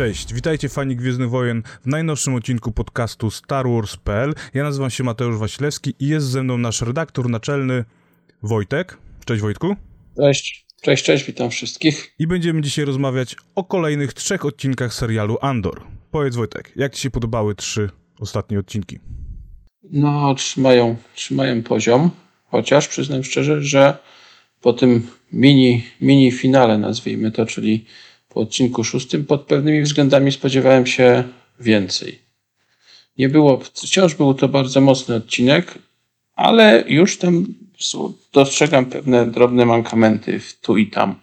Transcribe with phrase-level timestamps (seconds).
[0.00, 4.34] Cześć, witajcie fani Gwiezdnych Wojen w najnowszym odcinku podcastu Star Wars.pl.
[4.54, 7.84] Ja nazywam się Mateusz Wasilewski i jest ze mną nasz redaktor naczelny
[8.42, 8.98] Wojtek.
[9.24, 9.76] Cześć Wojtku.
[10.16, 10.66] Cześć.
[10.82, 12.14] Cześć, cześć, witam wszystkich.
[12.18, 15.82] I będziemy dzisiaj rozmawiać o kolejnych trzech odcinkach serialu Andor.
[16.10, 18.98] Powiedz Wojtek, jak ci się podobały trzy ostatnie odcinki?
[19.90, 22.10] No, trzymają, trzymają poziom,
[22.46, 23.98] chociaż przyznam szczerze, że
[24.60, 27.84] po tym mini, mini finale, nazwijmy to, czyli
[28.34, 31.24] po odcinku szóstym, pod pewnymi względami spodziewałem się
[31.60, 32.18] więcej.
[33.18, 35.78] Nie było, wciąż był to bardzo mocny odcinek,
[36.34, 37.46] ale już tam
[38.32, 41.14] dostrzegam pewne drobne mankamenty tu i tam.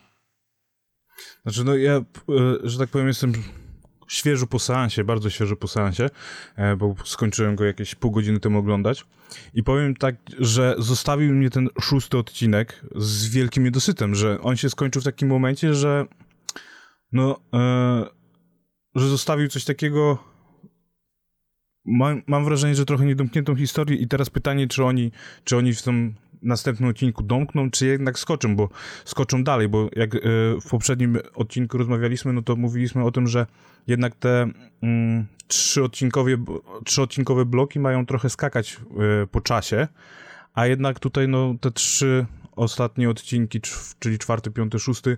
[1.44, 2.04] Znaczy, no ja, e,
[2.64, 3.34] że tak powiem, jestem
[4.08, 6.10] świeżo po seansie, bardzo świeżo po seansie,
[6.56, 9.06] e, bo skończyłem go jakieś pół godziny temu oglądać
[9.54, 14.70] i powiem tak, że zostawił mnie ten szósty odcinek z wielkim niedosytem, że on się
[14.70, 16.06] skończył w takim momencie, że
[17.12, 18.06] no, e,
[18.96, 20.18] że zostawił coś takiego
[21.86, 25.12] mam, mam wrażenie, że trochę niedomkniętą historię i teraz pytanie, czy oni,
[25.44, 28.70] czy oni w tym następnym odcinku domkną, czy jednak skoczą, bo
[29.06, 30.20] skoczą dalej, bo jak e,
[30.62, 33.46] w poprzednim odcinku rozmawialiśmy, no to mówiliśmy o tym, że
[33.88, 34.50] jednak te
[34.82, 36.32] mm, trzyodcinkowe,
[36.86, 38.78] trzyodcinkowe bloki mają trochę skakać
[39.24, 39.88] y, po czasie,
[40.54, 42.26] a jednak tutaj no, te trzy
[42.58, 43.60] ostatnie odcinki,
[44.00, 45.18] czyli czwarty, piąty, szósty,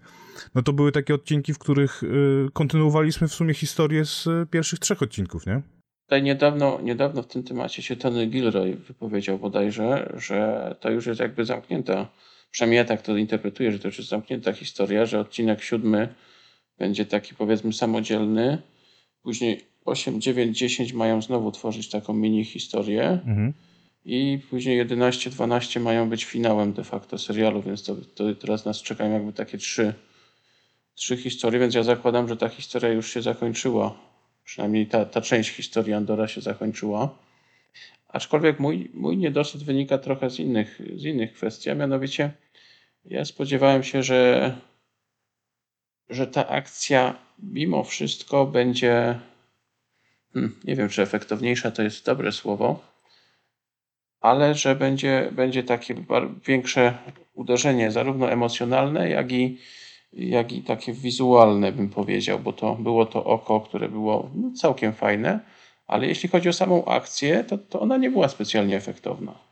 [0.55, 4.79] no to były takie odcinki, w których y, kontynuowaliśmy w sumie historię z y, pierwszych
[4.79, 5.61] trzech odcinków, nie?
[6.05, 11.19] Tutaj niedawno, niedawno w tym temacie się Tony Gilroy wypowiedział bodajże, że to już jest
[11.19, 12.07] jakby zamknięta,
[12.51, 16.15] przynajmniej ja tak to interpretuję, że to już jest zamknięta historia, że odcinek siódmy
[16.77, 18.61] będzie taki powiedzmy samodzielny.
[19.21, 23.03] Później 8, 9, 10 mają znowu tworzyć taką mini historię.
[23.09, 23.53] Mhm.
[24.05, 28.81] I później 11, 12 mają być finałem de facto serialu, więc to, to teraz nas
[28.81, 29.93] czekają jakby takie trzy,
[30.95, 33.99] trzy historie, więc ja zakładam, że ta historia już się zakończyła.
[34.43, 37.17] Przynajmniej ta, ta część historii Andora się zakończyła.
[38.07, 42.31] Aczkolwiek mój, mój niedosyt wynika trochę z innych, z innych kwestii, a mianowicie
[43.05, 44.53] ja spodziewałem się, że
[46.09, 49.19] że ta akcja mimo wszystko będzie,
[50.33, 52.81] hmm, nie wiem czy efektowniejsza to jest dobre słowo,
[54.21, 55.95] ale że będzie, będzie takie
[56.47, 56.97] większe
[57.33, 59.57] uderzenie, zarówno emocjonalne, jak i,
[60.13, 64.93] jak i takie wizualne, bym powiedział, bo to było to oko, które było no, całkiem
[64.93, 65.39] fajne,
[65.87, 69.49] ale jeśli chodzi o samą akcję, to, to ona nie była specjalnie efektowna.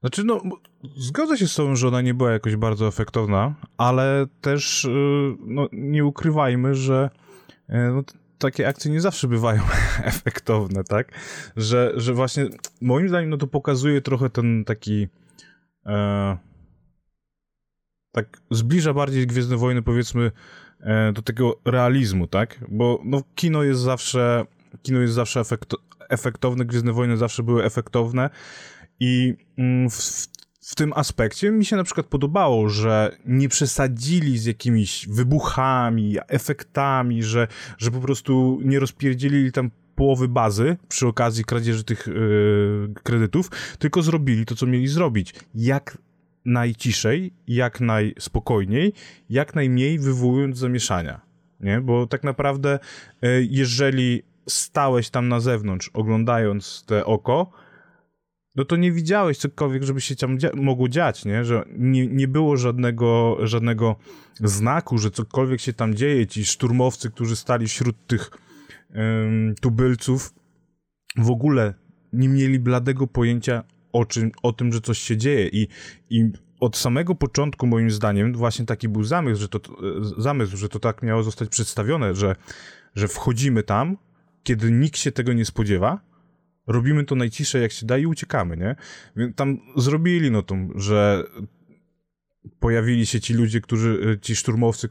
[0.00, 0.42] Znaczy, no,
[0.96, 4.90] zgodzę się z tobą, że ona nie była jakoś bardzo efektowna, ale też, y,
[5.40, 7.10] no, nie ukrywajmy, że
[7.70, 8.02] y, no,
[8.38, 9.62] takie akcje nie zawsze bywają
[10.04, 11.12] efektowne, tak?
[11.56, 12.46] Że, że właśnie,
[12.80, 15.08] moim zdaniem, no to pokazuje trochę ten taki...
[15.86, 16.36] E,
[18.12, 20.30] tak zbliża bardziej Gwiezdne Wojny, powiedzmy,
[20.80, 22.64] e, do tego realizmu, tak?
[22.68, 24.46] Bo no, kino jest zawsze
[24.82, 25.74] kino jest zawsze efekt,
[26.08, 28.30] efektowne, Gwiezdne Wojny zawsze były efektowne
[29.00, 30.26] i mm, w,
[30.64, 37.22] w tym aspekcie mi się na przykład podobało, że nie przesadzili z jakimiś wybuchami, efektami,
[37.22, 37.48] że,
[37.78, 44.02] że po prostu nie rozpierdzielili tam połowy bazy przy okazji kradzieży tych yy, kredytów, tylko
[44.02, 45.34] zrobili to, co mieli zrobić.
[45.54, 45.98] Jak
[46.44, 48.92] najciszej, jak najspokojniej,
[49.30, 51.20] jak najmniej wywołując zamieszania.
[51.60, 51.80] Nie?
[51.80, 52.78] Bo tak naprawdę,
[53.22, 57.63] yy, jeżeli stałeś tam na zewnątrz, oglądając te oko,
[58.56, 61.44] no to nie widziałeś cokolwiek, żeby się tam dzia mogło dziać, nie?
[61.44, 63.96] Że nie, nie było żadnego, żadnego
[64.40, 66.26] znaku, że cokolwiek się tam dzieje.
[66.26, 68.30] Ci szturmowcy, którzy stali wśród tych
[68.94, 70.34] um, tubylców,
[71.16, 71.74] w ogóle
[72.12, 75.48] nie mieli bladego pojęcia o, czym, o tym, że coś się dzieje.
[75.48, 75.68] I,
[76.10, 76.24] I
[76.60, 79.60] od samego początku, moim zdaniem, właśnie taki był zamysł, że to,
[80.18, 82.36] zamysł, że to tak miało zostać przedstawione, że,
[82.94, 83.96] że wchodzimy tam,
[84.42, 86.00] kiedy nikt się tego nie spodziewa,
[86.66, 88.76] robimy to najciszej jak się da i uciekamy, nie?
[89.16, 91.24] Więc tam zrobili no to, że
[92.60, 94.88] pojawili się ci ludzie, którzy, ci szturmowcy,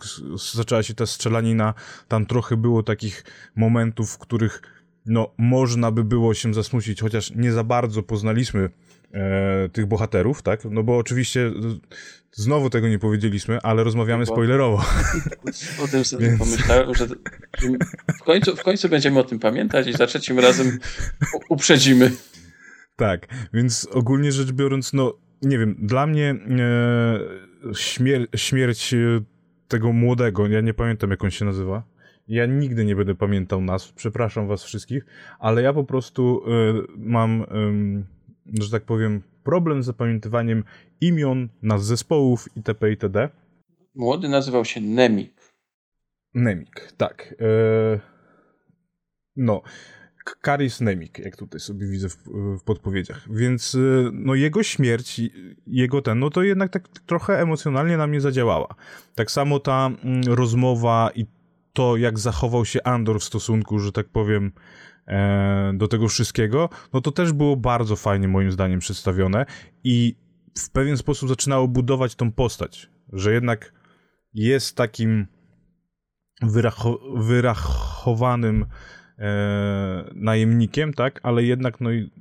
[0.54, 1.74] zaczęła się ta strzelanina,
[2.08, 3.24] tam trochę było takich
[3.56, 4.62] momentów, w których
[5.06, 8.70] no, można by było się zasmucić, chociaż nie za bardzo poznaliśmy
[9.14, 10.66] e, tych bohaterów, tak?
[10.66, 11.52] No bo oczywiście
[12.32, 14.86] znowu tego nie powiedzieliśmy, ale rozmawiamy spoilerowo.
[15.84, 16.40] O tym sobie Więc...
[16.40, 17.08] pomyślałem, że
[18.22, 20.80] w końcu, w końcu będziemy o tym pamiętać i za trzecim razem
[21.50, 22.12] uprzedzimy.
[22.96, 28.96] Tak, więc ogólnie rzecz biorąc, no nie wiem, dla mnie e, śmier śmierć
[29.68, 31.84] tego młodego, ja nie pamiętam jak on się nazywa,
[32.28, 35.06] ja nigdy nie będę pamiętał nazw, przepraszam was wszystkich,
[35.40, 36.52] ale ja po prostu e,
[36.98, 37.46] mam
[38.46, 40.64] że tak powiem, problem z zapamiętywaniem
[41.02, 42.90] imion, nazw zespołów itp.
[42.90, 43.30] itd.
[43.96, 45.54] Młody nazywał się Nemik.
[46.34, 47.36] Nemik, tak.
[47.40, 48.00] E,
[49.36, 49.62] no,
[50.42, 52.18] Karis Nemik, jak tutaj sobie widzę w,
[52.60, 53.28] w, podpowiedziach.
[53.30, 55.22] Więc e, no jego śmierć,
[55.68, 58.76] jego ten, no to jednak tak trochę emocjonalnie na mnie zadziałała.
[59.16, 61.26] Tak samo ta mm, rozmowa i
[61.74, 64.52] to, jak zachował się Andor w stosunku, że tak powiem,
[65.74, 69.46] do tego wszystkiego, no to też było bardzo fajnie moim zdaniem przedstawione
[69.84, 70.16] i
[70.58, 73.74] w pewien sposób zaczynało budować tą postać, że jednak
[74.34, 75.28] jest takim
[76.42, 78.66] wyracho wyrachowanym
[79.20, 82.12] e, najemnikiem, tak, ale jednak no i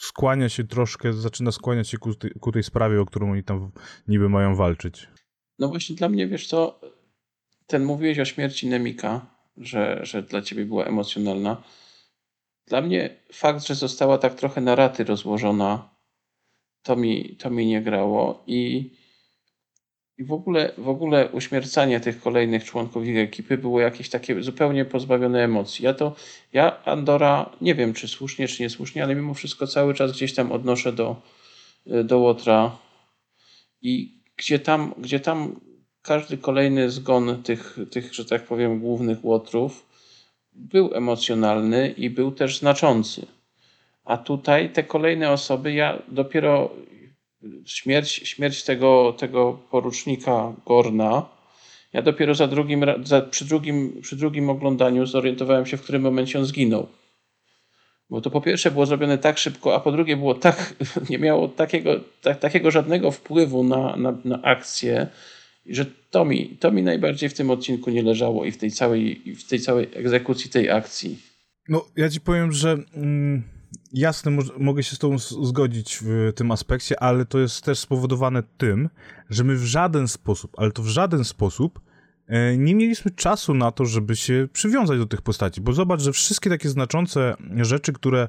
[0.00, 3.70] skłania się troszkę, zaczyna skłaniać się ku, ku tej sprawie, o którą oni tam
[4.08, 5.08] niby mają walczyć.
[5.58, 6.80] No właśnie dla mnie, wiesz co,
[7.66, 11.62] ten mówiłeś o śmierci Nemika, że, że dla ciebie była emocjonalna.
[12.66, 15.96] Dla mnie fakt, że została tak trochę na raty rozłożona,
[16.82, 18.90] to mi, to mi nie grało i,
[20.18, 24.84] i w, ogóle, w ogóle uśmiercanie tych kolejnych członków ich ekipy było jakieś takie zupełnie
[24.84, 25.84] pozbawione emocji.
[25.84, 26.14] Ja to,
[26.52, 30.52] ja Andora, nie wiem czy słusznie, czy niesłusznie, ale mimo wszystko cały czas gdzieś tam
[30.52, 31.22] odnoszę do,
[32.04, 32.78] do Łotra
[33.82, 35.60] i gdzie tam, gdzie tam
[36.06, 39.86] każdy kolejny zgon tych, tych, że tak powiem, głównych łotrów
[40.52, 43.26] był emocjonalny i był też znaczący.
[44.04, 46.70] A tutaj te kolejne osoby, ja dopiero
[47.64, 51.26] śmierć, śmierć tego, tego porucznika Gorna,
[51.92, 56.38] ja dopiero za drugim, za, przy, drugim, przy drugim oglądaniu zorientowałem się, w którym momencie
[56.38, 56.88] on zginął.
[58.10, 60.74] Bo to po pierwsze było zrobione tak szybko, a po drugie było tak,
[61.10, 61.90] nie miało takiego,
[62.22, 65.06] tak, takiego żadnego wpływu na, na, na akcję,
[65.68, 69.34] że to mi, to mi najbardziej w tym odcinku nie leżało i w tej całej,
[69.34, 71.18] w tej całej egzekucji tej akcji.
[71.68, 73.42] No, ja ci powiem, że mm,
[73.92, 78.88] jasne, mogę się z tobą zgodzić w tym aspekcie, ale to jest też spowodowane tym,
[79.30, 81.80] że my w żaden sposób, ale to w żaden sposób
[82.26, 86.12] e, nie mieliśmy czasu na to, żeby się przywiązać do tych postaci, bo zobacz, że
[86.12, 88.28] wszystkie takie znaczące rzeczy, które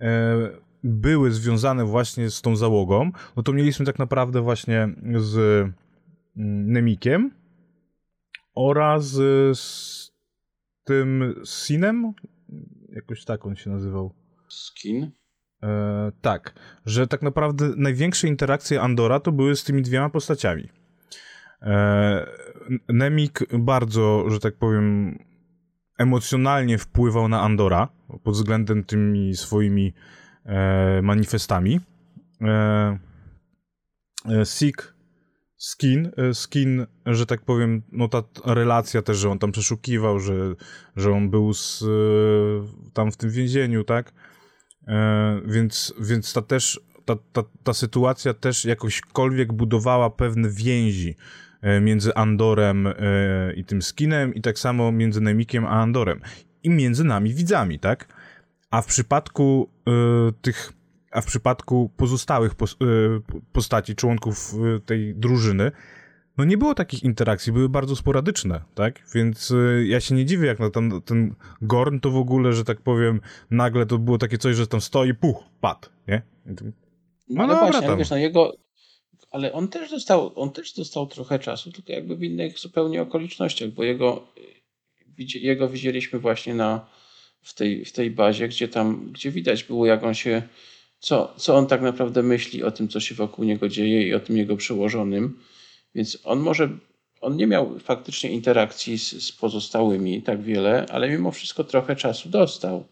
[0.00, 0.50] e,
[0.84, 5.66] były związane właśnie z tą załogą, no to mieliśmy tak naprawdę właśnie z
[6.36, 7.30] Nemikiem
[8.54, 9.10] oraz
[9.54, 10.12] z
[10.84, 12.12] tym Sinem,
[12.88, 14.14] jakoś tak on się nazywał.
[14.48, 15.10] Skin?
[15.62, 16.54] E, tak,
[16.86, 20.68] że tak naprawdę największe interakcje Andora to były z tymi dwiema postaciami.
[21.62, 22.26] E,
[22.88, 25.18] Nemik bardzo, że tak powiem,
[25.98, 27.88] emocjonalnie wpływał na Andora
[28.22, 29.94] pod względem tymi swoimi
[30.44, 31.80] e, manifestami.
[32.40, 32.98] E,
[34.28, 34.95] e Sik
[35.56, 40.54] skin, e, skin, że tak powiem, no ta relacja też, że on tam przeszukiwał, że,
[40.96, 41.86] że on był z, e,
[42.92, 44.12] tam w tym więzieniu, tak?
[44.88, 51.16] E, więc, więc ta też, ta, ta, ta sytuacja też jakośkolwiek budowała pewne więzi
[51.62, 52.88] e, między Andorem
[53.56, 56.20] i tym skinem i tak samo między Nemikiem a Andorem
[56.62, 58.08] i między nami widzami, tak?
[58.70, 59.92] A w przypadku e,
[60.42, 60.72] tych
[61.16, 62.56] a w przypadku pozostałych y,
[63.52, 65.72] postaci, członków y, tej drużyny,
[66.38, 69.02] no nie było takich interakcji, były bardzo sporadyczne, tak?
[69.14, 72.64] Więc y, ja się nie dziwię, jak na ten, ten Gorn to w ogóle, że
[72.64, 73.20] tak powiem,
[73.50, 76.22] nagle to było takie coś, że tam stoi, puch, padł, nie?
[76.46, 76.54] No,
[77.28, 77.98] no ale właśnie, tam.
[77.98, 78.56] wiesz, no jego,
[79.30, 83.70] ale on też dostał, on też dostał trochę czasu, tylko jakby w innych zupełnie okolicznościach,
[83.70, 84.32] bo jego,
[85.34, 86.86] jego widzieliśmy właśnie na,
[87.42, 90.42] w tej, w tej bazie, gdzie tam, gdzie widać było, jak on się
[90.98, 94.20] co, co on tak naprawdę myśli o tym, co się wokół niego dzieje i o
[94.20, 95.38] tym jego przełożonym.
[95.94, 96.68] Więc on może,
[97.20, 102.28] on nie miał faktycznie interakcji z, z pozostałymi tak wiele, ale mimo wszystko trochę czasu
[102.28, 102.84] dostał.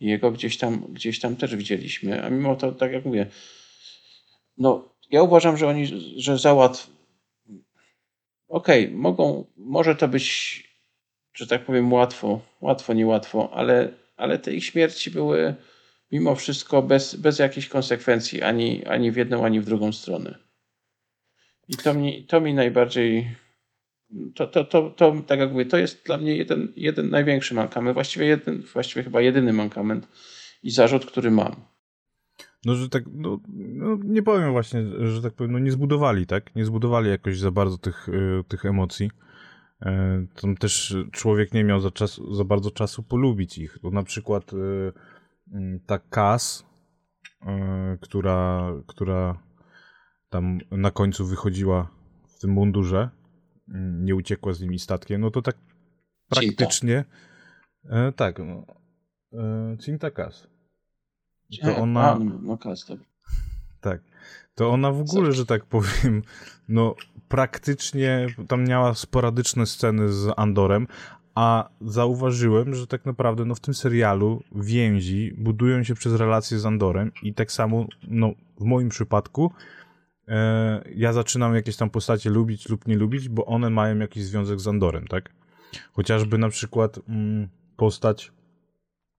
[0.00, 3.26] I jego gdzieś tam, gdzieś tam też widzieliśmy, a mimo to, tak jak mówię,
[4.58, 6.90] no ja uważam, że oni, że załatw.
[8.48, 10.24] Okej, okay, mogą, może to być,
[11.34, 15.54] że tak powiem, łatwo, łatwo, niełatwo, ale, ale te ich śmierci były
[16.12, 20.38] mimo wszystko bez, bez jakichś konsekwencji ani, ani w jedną, ani w drugą stronę.
[21.68, 23.36] I to mi, to mi najbardziej.
[24.34, 27.94] To, to, to, to, tak jak mówię, to jest dla mnie jeden, jeden największy mankament,
[27.94, 30.08] właściwie, jeden, właściwie chyba jedyny mankament
[30.62, 31.56] i zarzut, który mam.
[32.64, 36.56] No, że tak, no, no, nie powiem właśnie, że tak powiem, no nie zbudowali, tak?
[36.56, 39.10] Nie zbudowali jakoś za bardzo tych, y, tych emocji.
[39.82, 43.78] E, tam też człowiek nie miał za, czas, za bardzo czasu polubić ich.
[43.82, 44.92] Bo na przykład y,
[45.86, 46.66] ta Kas,
[47.46, 49.42] e, która, która
[50.30, 51.90] tam na końcu wychodziła
[52.28, 53.10] w tym mundurze,
[53.68, 55.56] mm, nie uciekła z nimi statkiem, no to tak
[56.28, 57.04] praktycznie.
[57.84, 58.66] E, tak, no,
[59.32, 60.48] e, Cinta Kas.
[61.62, 62.10] To ona.
[62.10, 62.98] A, no, no Kas, tak.
[63.80, 64.00] Tak.
[64.54, 66.22] To ona w ogóle, że tak powiem,
[66.68, 66.94] no
[67.28, 70.86] praktycznie tam miała sporadyczne sceny z Andorem,
[71.38, 76.66] a zauważyłem, że tak naprawdę no, w tym serialu więzi budują się przez relacje z
[76.66, 79.52] Andorem i tak samo no, w moim przypadku
[80.28, 84.60] e, ja zaczynam jakieś tam postacie lubić lub nie lubić, bo one mają jakiś związek
[84.60, 85.30] z Andorem, tak?
[85.92, 88.32] Chociażby na przykład mm, postać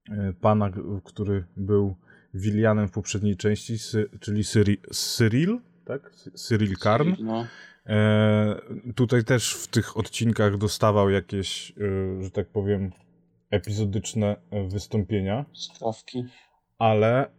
[0.10, 0.70] e, pana,
[1.04, 1.96] który był
[2.34, 3.76] Willianem w poprzedniej części,
[4.20, 4.44] czyli
[4.92, 6.12] Cyril, tak?
[6.36, 7.14] Cyril Karn.
[7.20, 7.46] No.
[7.86, 8.62] E,
[8.96, 12.92] tutaj też w tych odcinkach dostawał jakieś, e, że tak powiem,
[13.52, 15.46] epizodyczne e, wystąpienia.
[15.54, 16.24] Stawki.
[16.78, 17.32] Ale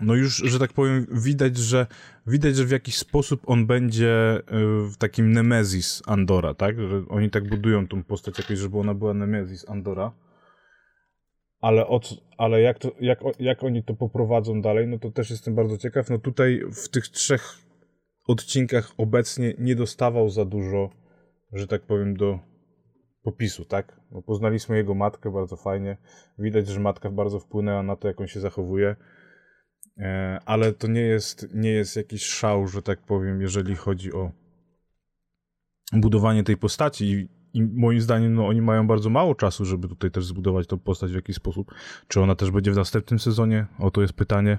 [0.00, 1.86] no już, że tak powiem, widać, że
[2.26, 4.40] widać, że w jakiś sposób on będzie
[4.90, 6.80] w takim Nemezis Andora, tak?
[6.80, 10.12] Że oni tak budują tą postać jakoś, żeby ona była Nemezis Andora.
[11.60, 15.54] Ale, od, ale jak, to, jak, jak oni to poprowadzą dalej, no to też jestem
[15.54, 16.10] bardzo ciekaw.
[16.10, 17.58] No tutaj w tych trzech
[18.30, 20.90] odcinkach obecnie nie dostawał za dużo,
[21.52, 22.38] że tak powiem, do
[23.22, 24.00] popisu, tak?
[24.10, 25.96] No, poznaliśmy jego matkę bardzo fajnie.
[26.38, 28.96] Widać, że matka bardzo wpłynęła na to, jak on się zachowuje.
[29.98, 34.32] E, ale to nie jest, nie jest jakiś szał, że tak powiem, jeżeli chodzi o
[35.92, 37.04] budowanie tej postaci.
[37.04, 40.78] I, I, moim zdaniem no, oni mają bardzo mało czasu, żeby tutaj też zbudować tą
[40.78, 41.74] postać w jakiś sposób.
[42.08, 43.66] Czy ona też będzie w następnym sezonie?
[43.78, 44.58] O to jest pytanie.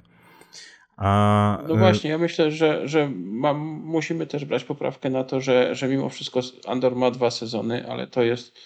[0.98, 5.76] A, no właśnie, ja myślę, że, że ma, musimy też brać poprawkę na to, że,
[5.76, 8.60] że mimo wszystko Andor ma dwa sezony, ale to jest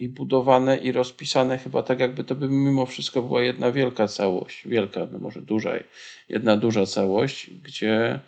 [0.00, 4.68] i budowane, i rozpisane chyba tak, jakby to by mimo wszystko była jedna wielka całość.
[4.68, 5.72] Wielka, no może duża,
[6.28, 8.20] jedna duża całość, gdzie,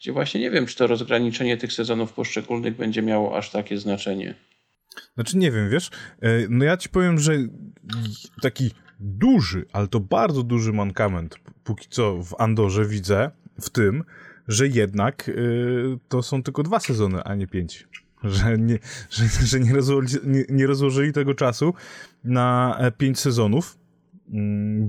[0.00, 4.34] gdzie właśnie nie wiem, czy to rozgraniczenie tych sezonów poszczególnych będzie miało aż takie znaczenie.
[5.14, 5.90] Znaczy nie wiem, wiesz,
[6.22, 7.32] e, no ja ci powiem, że
[8.42, 8.70] taki
[9.00, 13.30] duży, ale to bardzo duży mankament, póki co w Andorze widzę
[13.60, 14.04] w tym,
[14.48, 17.88] że jednak yy, to są tylko dwa sezony, a nie pięć.
[18.24, 18.78] Że nie,
[19.10, 21.74] że, że nie, rozłożyli, nie, nie rozłożyli tego czasu
[22.24, 23.78] na e, pięć sezonów,
[24.28, 24.40] yy,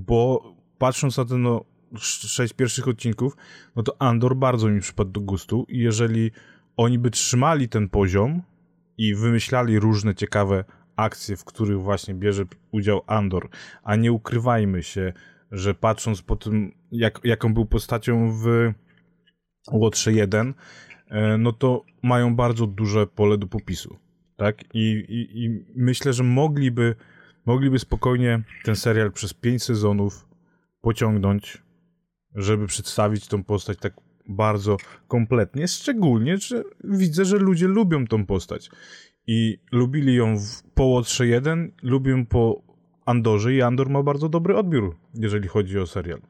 [0.07, 1.65] bo patrząc na te no,
[1.97, 3.37] sześć pierwszych odcinków,
[3.75, 6.31] no to Andor bardzo mi przypadł do gustu i jeżeli
[6.77, 8.41] oni by trzymali ten poziom
[8.97, 10.63] i wymyślali różne ciekawe
[11.01, 13.49] akcje, w których właśnie bierze udział Andor,
[13.83, 15.13] a nie ukrywajmy się,
[15.51, 18.73] że patrząc po tym, jak, jaką był postacią w
[19.71, 20.53] Łotrze 1,
[21.09, 23.97] e, no to mają bardzo duże pole do popisu,
[24.37, 24.63] tak?
[24.73, 26.95] I, i, i myślę, że mogliby,
[27.45, 30.27] mogliby spokojnie ten serial przez pięć sezonów
[30.81, 31.63] pociągnąć,
[32.35, 33.93] żeby przedstawić tą postać tak
[34.27, 34.77] bardzo
[35.07, 38.69] kompletnie, szczególnie, że widzę, że ludzie lubią tą postać
[39.33, 42.61] i lubili ją w, po Łotrze 1, lubią po
[43.05, 46.21] Andorze i Andor ma bardzo dobry odbiór, jeżeli chodzi o serial.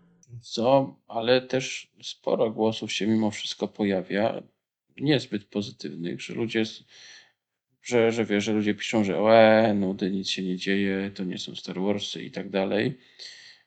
[0.41, 4.43] Co, ale też sporo głosów się mimo wszystko pojawia,
[4.97, 6.63] niezbyt pozytywnych, że ludzie,
[7.81, 11.37] że, że wiesz, że ludzie piszą, że e, nudy, nic się nie dzieje, to nie
[11.37, 12.97] są Star Warsy i tak dalej.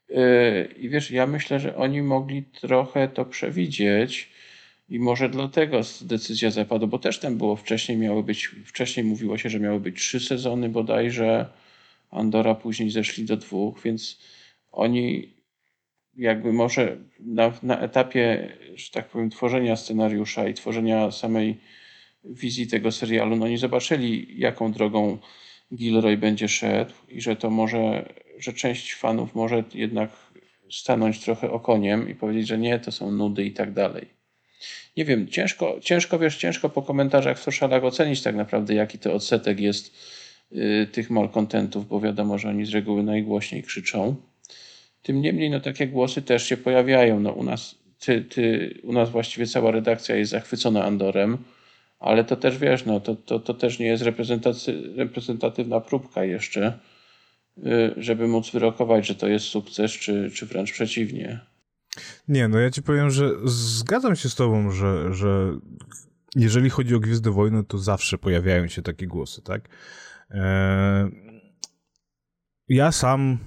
[0.09, 4.31] Yy, I wiesz, ja myślę, że oni mogli trochę to przewidzieć,
[4.89, 9.51] i może dlatego decyzja zapadła, bo też tam było wcześniej, miały być, wcześniej mówiło się,
[9.51, 11.47] że miały być trzy sezony bodajże,
[12.11, 14.19] Andora później zeszli do dwóch, więc
[14.73, 15.35] oni
[16.17, 21.61] jakby może na, na etapie, że tak powiem, tworzenia scenariusza i tworzenia samej
[22.25, 25.19] wizji tego serialu, no nie zobaczyli, jaką drogą
[25.75, 30.11] Gilroy będzie szedł i że to może, że część fanów może jednak
[30.71, 34.14] stanąć trochę okoniem i powiedzieć, że nie, to są nudy i tak dalej
[34.97, 39.13] nie wiem, ciężko, ciężko wiesz, ciężko po komentarzach w socialach ocenić tak naprawdę, jaki to
[39.15, 39.95] odsetek jest
[40.53, 44.17] y, tych malcontentów, bo wiadomo, że oni z reguły najgłośniej krzyczą.
[45.03, 47.21] Tym niemniej, no takie głosy też się pojawiają.
[47.21, 51.39] No, u, nas, ty, ty, u nas właściwie cała redakcja jest zachwycona Andorem,
[52.01, 54.05] ale to też wiesz, no, to, to, to też nie jest
[54.97, 56.79] reprezentatywna próbka jeszcze,
[57.59, 57.63] y,
[57.97, 61.41] żeby móc wyrokować, że to jest sukces, czy, czy wręcz przeciwnie.
[62.29, 65.59] Nie, no ja ci powiem, że zgadzam się z tobą, że, że
[66.37, 69.69] jeżeli chodzi o Gwiezdne Wojny, to zawsze pojawiają się takie głosy, tak?
[70.31, 71.11] Eee,
[72.69, 73.39] ja sam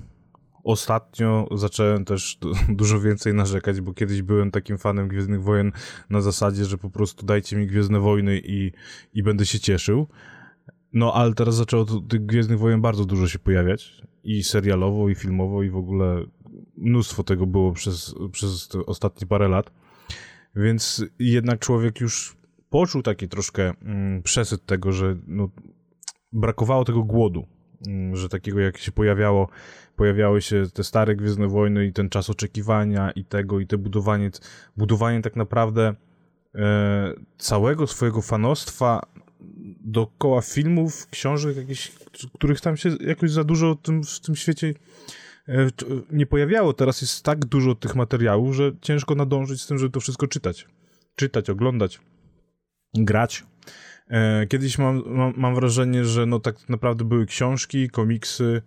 [0.63, 2.39] ostatnio zacząłem też
[2.69, 5.71] dużo więcej narzekać, bo kiedyś byłem takim fanem Gwiezdnych Wojen
[6.09, 8.71] na zasadzie, że po prostu dajcie mi Gwiezdne Wojny i,
[9.13, 10.07] i będę się cieszył.
[10.93, 14.01] No, ale teraz zaczęło tych Gwiezdnych Wojen bardzo dużo się pojawiać.
[14.23, 16.25] I serialowo, i filmowo, i w ogóle
[16.77, 19.71] mnóstwo tego było przez, przez ostatnie parę lat.
[20.55, 22.37] Więc jednak człowiek już
[22.69, 25.49] poczuł taki troszkę mm, przesyt tego, że no,
[26.33, 27.47] brakowało tego głodu,
[27.87, 29.49] mm, że takiego jak się pojawiało,
[29.95, 34.31] pojawiały się te stare Gwiezdne Wojny i ten czas oczekiwania i tego, i te budowanie,
[34.77, 35.95] budowanie tak naprawdę
[36.55, 39.01] e, całego swojego fanostwa
[39.79, 41.91] dookoła filmów, książek jakichś,
[42.33, 44.73] których tam się jakoś za dużo tym, w tym świecie
[46.11, 46.73] nie pojawiało.
[46.73, 50.67] Teraz jest tak dużo tych materiałów, że ciężko nadążyć z tym, żeby to wszystko czytać.
[51.15, 51.99] Czytać, oglądać,
[52.93, 53.45] grać.
[54.07, 58.61] E, kiedyś mam, mam, mam wrażenie, że no tak naprawdę były książki, komiksy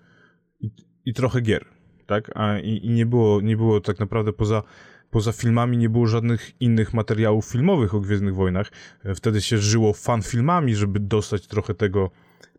[0.60, 0.70] i,
[1.04, 1.64] i trochę gier,
[2.06, 2.30] tak?
[2.34, 4.62] A, i, i, nie, było, nie było tak naprawdę poza,
[5.10, 8.70] poza filmami, nie było żadnych innych materiałów filmowych o Gwiezdnych Wojnach.
[9.04, 12.10] E, wtedy się żyło fan filmami, żeby dostać trochę tego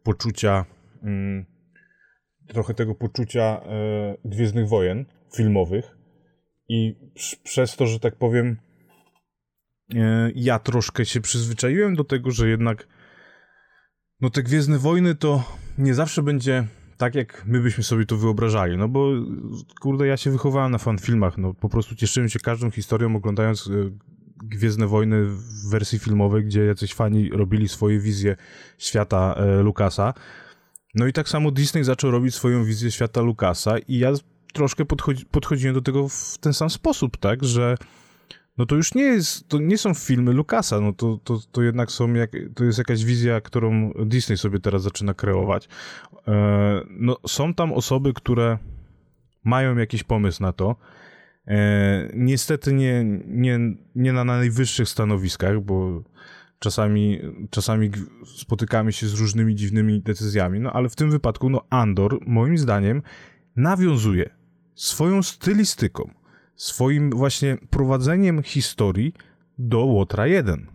[0.04, 0.66] poczucia
[1.04, 1.46] mm,
[2.54, 5.06] trochę tego poczucia e, Gwiezdnych Wojen
[5.36, 5.98] filmowych
[6.70, 6.96] i
[7.44, 8.58] przez to, że tak powiem
[9.96, 12.88] E, ja troszkę się przyzwyczaiłem do tego, że jednak
[14.22, 15.44] no te Gwiezdne Wojny to
[15.78, 16.68] nie zawsze będzie
[16.98, 19.12] tak, jak my byśmy sobie to wyobrażali, no bo
[19.82, 23.72] kurde, ja się wychowałem na fanfilmach, no po prostu cieszyłem się każdą historią oglądając e,
[24.44, 28.36] Gwiezdne Wojny w wersji filmowej, gdzie jacyś fani robili swoje wizje
[28.78, 30.14] świata e, Lukasa.
[30.96, 34.12] No i tak samo Disney zaczął robić swoją wizję świata Lukasa i ja
[34.54, 37.78] troszkę podchodzi, podchodziłem do tego w ten sam sposób, tak, że
[38.58, 41.92] no to już nie jest, to nie są filmy Lucasa, no to, to, to jednak
[41.92, 45.70] są, jak, to jest jakaś wizja, którą Disney sobie teraz zaczyna kreować.
[46.28, 48.58] E, no są tam osoby, które
[49.44, 50.76] mają jakiś pomysł na to,
[51.48, 53.60] e, niestety nie, nie,
[53.96, 56.04] nie na najwyższych stanowiskach, bo
[56.62, 57.92] czasami, czasami
[58.26, 63.02] spotykamy się z różnymi dziwnymi decyzjami, no ale w tym wypadku, no Andor, moim zdaniem,
[63.56, 64.30] nawiązuje
[64.76, 66.10] swoją stylistyką
[66.56, 69.14] swoim właśnie prowadzeniem historii
[69.58, 70.68] do Łotra 1,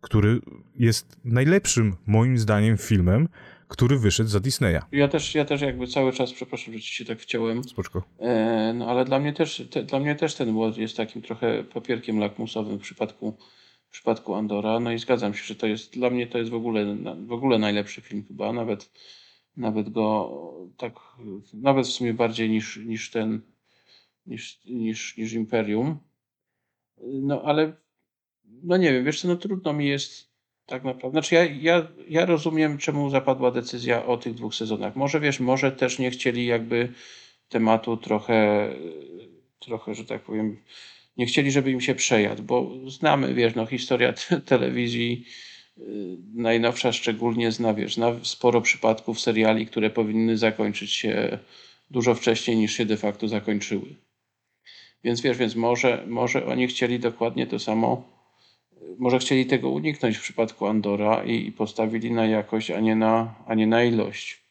[0.00, 0.40] który
[0.78, 3.28] jest najlepszym moim zdaniem filmem,
[3.68, 4.80] który wyszedł za Disneya.
[4.92, 7.64] Ja też, ja też jakby cały czas, przepraszam, że ci się tak wciąłem.
[7.64, 8.02] Spoczko.
[8.18, 11.64] E, no ale dla mnie też, te, dla mnie też ten Łot jest takim trochę
[11.64, 13.36] papierkiem lakmusowym w przypadku,
[13.92, 14.80] w przypadku Andora.
[14.80, 17.58] No i zgadzam się, że to jest, dla mnie to jest w ogóle, w ogóle
[17.58, 18.90] najlepszy film chyba, nawet,
[19.56, 20.30] nawet go
[20.76, 20.94] tak,
[21.54, 23.42] nawet w sumie bardziej niż, niż ten
[24.26, 25.98] niż, niż, niż Imperium.
[27.02, 27.72] No ale,
[28.44, 30.32] no nie wiem, wiesz co, no trudno mi jest
[30.66, 31.20] tak naprawdę.
[31.20, 34.96] Znaczy ja, ja, ja rozumiem, czemu zapadła decyzja o tych dwóch sezonach.
[34.96, 36.92] Może wiesz, może też nie chcieli jakby
[37.48, 38.68] tematu trochę,
[39.58, 40.62] trochę, że tak powiem,
[41.16, 45.24] nie chcieli, żeby im się przejadł, bo znamy, wiesz, no historia te telewizji
[45.78, 45.82] y,
[46.34, 51.38] najnowsza szczególnie zna, wiesz, zna sporo przypadków seriali, które powinny zakończyć się
[51.90, 53.96] dużo wcześniej niż się de facto zakończyły.
[55.04, 58.12] Więc wiesz, więc może, może oni chcieli dokładnie to samo,
[58.98, 63.34] może chcieli tego uniknąć w przypadku Andora i, i postawili na jakość, a nie na,
[63.46, 64.41] a nie na ilość.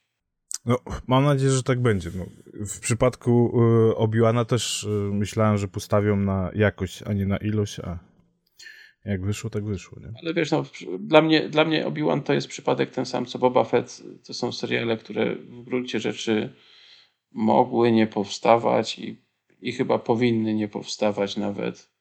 [0.66, 2.10] No, mam nadzieję, że tak będzie.
[2.16, 2.26] No,
[2.66, 7.80] w przypadku y, Obiłana też y, myślałem, że postawią na jakość, a nie na ilość,
[7.80, 8.00] a
[9.06, 10.00] jak wyszło, tak wyszło.
[10.00, 10.14] Nie?
[10.24, 10.64] Ale wiesz, no,
[11.00, 14.04] dla mnie, dla mnie Obi-Wan to jest przypadek ten sam co Boba Fett.
[14.28, 16.54] To są seriale, które w gruncie rzeczy
[17.32, 21.92] mogły nie powstawać i i chyba powinny nie powstawać nawet,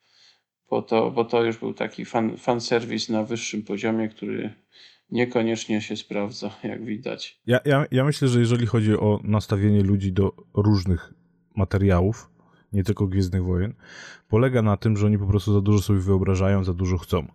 [0.71, 4.55] bo to, bo to już był taki fan, fan serwis na wyższym poziomie, który
[5.13, 7.41] niekoniecznie się sprawdza, jak widać.
[7.47, 11.15] Ja, ja, ja myślę, że jeżeli chodzi o nastawienie ludzi do różnych
[11.57, 12.31] materiałów,
[12.73, 13.75] nie tylko Gwiezdnych Wojen,
[14.29, 17.27] polega na tym, że oni po prostu za dużo sobie wyobrażają, za dużo chcą.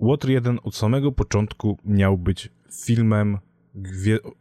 [0.00, 2.48] Water 1 od samego początku miał być
[2.84, 3.38] filmem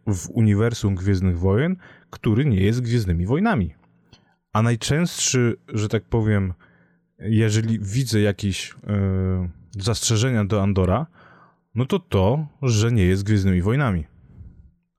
[0.08, 1.76] w uniwersum Gwiezdnych Wojen,
[2.10, 3.74] który nie jest Gwiezdnymi Wojnami.
[4.54, 6.54] A najczęstszy, że tak powiem,
[7.20, 11.08] jeżeli widzę jakieś yy, zastrzeżenia do Andora,
[11.76, 14.06] no to to, że nie jest Gwiezdnymi Wojnami.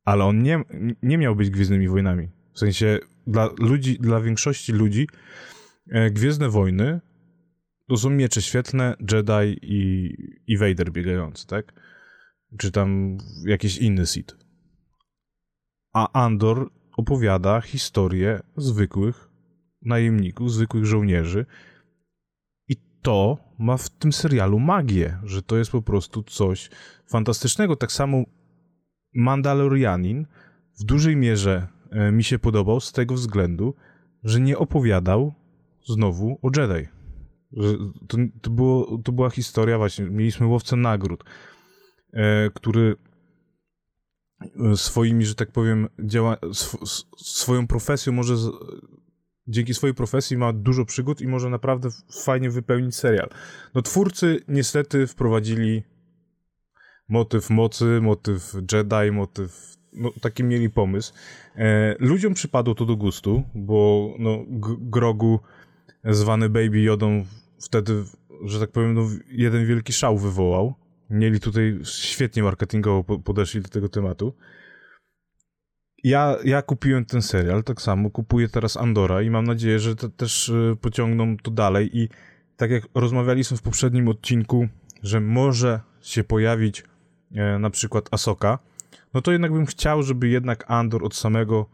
[0.05, 0.63] Ale on nie,
[1.03, 2.29] nie miał być Gwiezdnymi Wojnami.
[2.53, 5.09] W sensie dla ludzi, dla większości ludzi
[5.91, 7.01] e, Gwiezdne Wojny
[7.89, 10.15] to są miecze świetlne, Jedi i,
[10.47, 11.73] i Vader biegający, tak?
[12.59, 14.37] Czy tam jakiś inny Sith.
[15.93, 19.29] A Andor opowiada historię zwykłych
[19.83, 21.47] najemników, zwykłych żołnierzy.
[23.03, 26.71] To ma w tym serialu magię, że to jest po prostu coś
[27.07, 27.77] fantastycznego.
[27.77, 28.25] Tak samo
[29.15, 30.27] Mandalorianin
[30.81, 33.75] w dużej mierze e, mi się podobał z tego względu,
[34.25, 35.35] że nie opowiadał
[35.89, 36.89] znowu o Jedi.
[38.09, 41.25] To, to, było, to była historia właśnie, mieliśmy łowcę nagród,
[42.13, 42.97] e, który
[44.41, 46.87] e, swoimi, że tak powiem, działa, sw,
[47.17, 48.35] swoją profesją może
[49.49, 51.89] dzięki swojej profesji ma dużo przygód i może naprawdę
[52.25, 53.29] fajnie wypełnić serial.
[53.75, 55.83] No twórcy niestety wprowadzili
[57.09, 59.77] motyw mocy, motyw Jedi, motyw...
[59.93, 61.13] No, taki mieli pomysł.
[61.57, 64.45] E, ludziom przypadło to do gustu, bo no,
[64.81, 65.41] Grogu
[66.05, 67.25] zwany Baby Jodą
[67.61, 68.05] wtedy
[68.45, 70.75] że tak powiem, no, jeden wielki szał wywołał.
[71.11, 74.35] Mieli tutaj świetnie marketingowo podeszli do tego tematu.
[76.05, 80.49] Ja, ja kupiłem ten serial, tak samo kupuję teraz Andora i mam nadzieję, że też
[80.49, 82.09] y, pociągną to dalej i
[82.57, 84.69] tak jak rozmawialiśmy w poprzednim odcinku,
[85.03, 86.85] że może się pojawić
[87.35, 88.59] e, na przykład Asoka,
[89.15, 91.67] no to jednak bym chciał, żeby jednak Andor od samego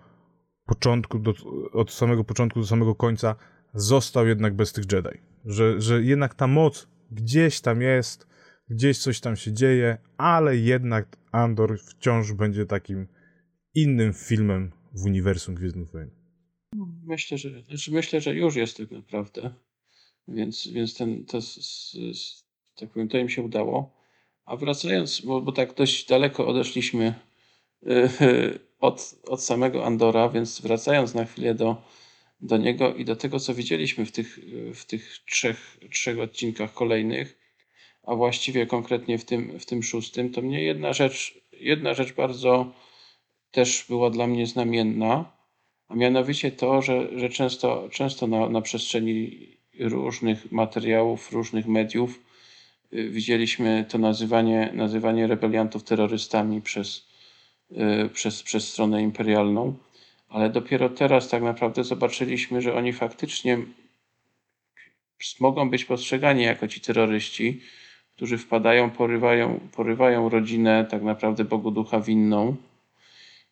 [0.66, 1.34] początku do,
[1.72, 3.34] od samego początku do samego końca
[3.74, 5.18] został jednak bez tych Jedi.
[5.44, 8.26] Że, że jednak ta moc gdzieś tam jest,
[8.70, 13.06] gdzieś coś tam się dzieje, ale jednak Andor wciąż będzie takim
[13.82, 16.10] innym filmem w uniwersum Gwiezdnych Wojen.
[17.04, 19.54] Myślę, że, znaczy myślę, że już jest tak naprawdę.
[20.28, 21.38] Więc, więc ten, to,
[22.76, 23.98] tak powiem, to im się udało.
[24.44, 27.14] A wracając, bo, bo tak dość daleko odeszliśmy
[27.82, 28.08] yy,
[28.80, 31.82] od, od samego Andora, więc wracając na chwilę do,
[32.40, 34.38] do niego i do tego, co widzieliśmy w tych,
[34.74, 37.38] w tych trzech, trzech odcinkach kolejnych,
[38.02, 42.72] a właściwie konkretnie w tym, w tym szóstym, to mnie jedna rzecz, jedna rzecz bardzo
[43.58, 45.24] też była dla mnie znamienna,
[45.88, 52.24] a mianowicie to, że, że często, często na, na przestrzeni różnych materiałów, różnych mediów
[52.92, 57.06] y, widzieliśmy to nazywanie, nazywanie rebeliantów terrorystami przez,
[57.70, 59.76] y, przez, przez stronę imperialną,
[60.28, 63.58] ale dopiero teraz tak naprawdę zobaczyliśmy, że oni faktycznie
[65.40, 67.60] mogą być postrzegani jako ci terroryści,
[68.16, 72.56] którzy wpadają, porywają, porywają rodzinę tak naprawdę Bogu Ducha winną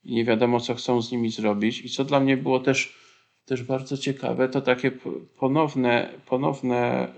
[0.07, 1.85] i nie wiadomo, co chcą z nimi zrobić.
[1.85, 2.95] I co dla mnie było też,
[3.45, 4.92] też bardzo ciekawe, to takie
[5.38, 7.09] ponowne, ponowne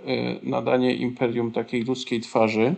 [0.42, 2.74] y, nadanie imperium takiej ludzkiej twarzy,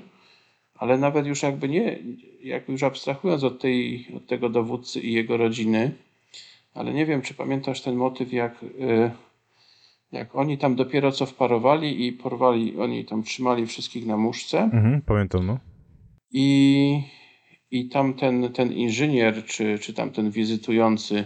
[0.75, 1.99] ale nawet już jakby nie,
[2.43, 5.93] jakby już abstrahując od, tej, od tego dowódcy i jego rodziny,
[6.75, 9.11] ale nie wiem, czy pamiętasz ten motyw, jak, y,
[10.13, 14.59] jak oni tam dopiero co wparowali i porwali, oni tam trzymali wszystkich na muszce.
[14.59, 15.59] Mhm, pamiętam, no.
[16.33, 17.03] I
[17.71, 21.25] i tam ten, ten inżynier, czy, czy tam ten wizytujący,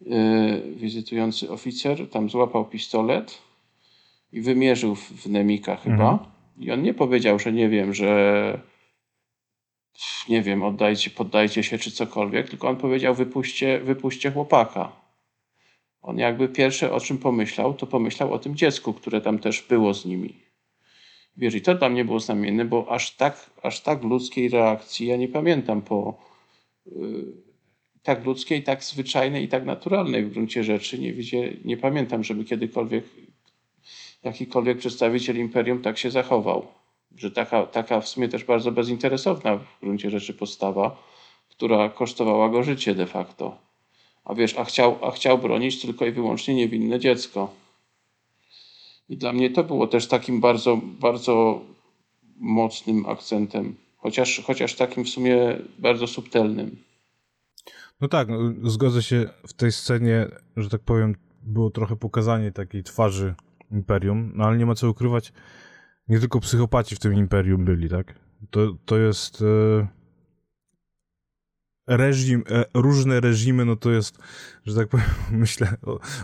[0.00, 3.38] yy, wizytujący oficer, tam złapał pistolet
[4.32, 6.12] i wymierzył w, w Nemika chyba.
[6.12, 6.30] Mhm.
[6.58, 8.60] I on nie powiedział, że nie wiem, że
[10.28, 14.92] nie wiem, oddajcie, poddajcie się czy cokolwiek, tylko on powiedział wypuśćcie, wypuśćcie chłopaka.
[16.02, 19.94] On jakby pierwsze o czym pomyślał, to pomyślał o tym dziecku, które tam też było
[19.94, 20.43] z nimi.
[21.36, 25.16] Wiesz, i to dla mnie było znamienne, bo aż tak, aż tak ludzkiej reakcji ja
[25.16, 26.18] nie pamiętam po
[26.86, 27.24] yy,
[28.02, 30.98] tak ludzkiej, tak zwyczajnej i tak naturalnej w gruncie rzeczy.
[30.98, 33.04] Nie, widzie, nie pamiętam, żeby kiedykolwiek
[34.24, 36.66] jakikolwiek przedstawiciel imperium tak się zachował.
[37.16, 41.02] Że taka, taka w sumie też bardzo bezinteresowna w gruncie rzeczy postawa,
[41.48, 43.58] która kosztowała go życie de facto.
[44.24, 47.63] A wiesz, a chciał, a chciał bronić tylko i wyłącznie niewinne dziecko.
[49.08, 51.60] I dla mnie to było też takim bardzo, bardzo
[52.36, 56.76] mocnym akcentem, chociaż, chociaż takim w sumie bardzo subtelnym.
[58.00, 62.82] No tak, no, zgodzę się w tej scenie, że tak powiem, było trochę pokazanie takiej
[62.82, 63.34] twarzy
[63.70, 65.32] imperium, no ale nie ma co ukrywać,
[66.08, 68.14] nie tylko psychopaci w tym imperium byli, tak?
[68.50, 69.42] To, to jest.
[69.42, 70.03] E
[71.86, 74.18] reżim, e, różne reżimy, no to jest,
[74.66, 75.76] że tak powiem, myślę,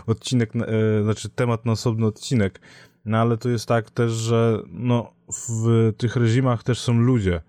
[0.07, 2.61] odcinek, e, znaczy temat na osobny odcinek.
[3.05, 7.41] No ale to jest tak też, że no w tych reżimach też są ludzie,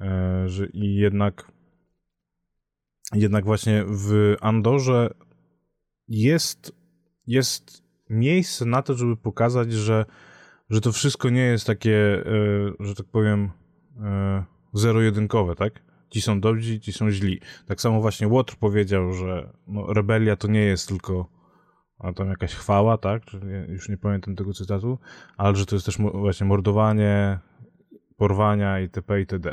[0.00, 1.52] e, że i jednak
[3.14, 5.14] jednak właśnie w Andorze
[6.08, 6.72] jest
[7.26, 10.04] jest miejsce na to, żeby pokazać, że
[10.70, 12.24] że to wszystko nie jest takie,
[12.80, 13.50] że tak powiem,
[14.72, 15.82] zero-jedynkowe, tak?
[16.10, 17.40] Ci są dobrzy, ci są źli.
[17.66, 21.40] Tak samo właśnie Łotr powiedział, że no, rebelia to nie jest tylko
[22.00, 23.22] a tam jakaś chwała, tak?
[23.68, 24.98] Już nie pamiętam tego cytatu,
[25.36, 27.38] ale że to jest też właśnie mordowanie,
[28.16, 29.20] porwania itp.
[29.20, 29.52] itd.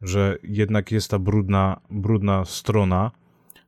[0.00, 3.10] Że jednak jest ta brudna, brudna strona,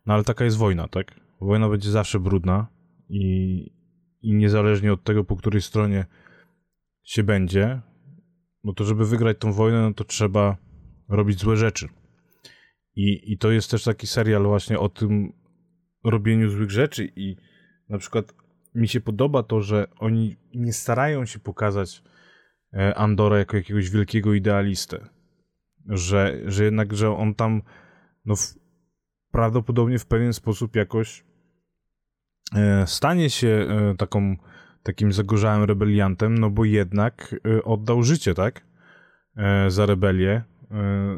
[0.06, 1.20] no ale taka jest wojna, tak?
[1.40, 2.66] Wojna będzie zawsze brudna
[3.08, 3.56] i,
[4.22, 6.06] i niezależnie od tego, po której stronie
[7.02, 7.80] się będzie,
[8.64, 10.56] no to żeby wygrać tą wojnę, no to trzeba
[11.08, 11.88] robić złe rzeczy.
[12.96, 15.33] I, I to jest też taki serial właśnie o tym
[16.04, 17.37] robieniu złych rzeczy i
[17.88, 18.35] na przykład
[18.74, 22.02] mi się podoba to, że oni nie starają się pokazać
[22.72, 25.09] e, Andora jako jakiegoś wielkiego idealistę.
[25.88, 27.62] Że, że jednak, że on tam
[28.24, 28.54] no, w,
[29.30, 31.24] prawdopodobnie w pewien sposób jakoś
[32.57, 34.37] e, stanie się e, taką,
[34.83, 38.66] takim zagorzałym rebeliantem, no bo jednak oddał życie, tak?
[39.68, 40.53] Za rebelię E,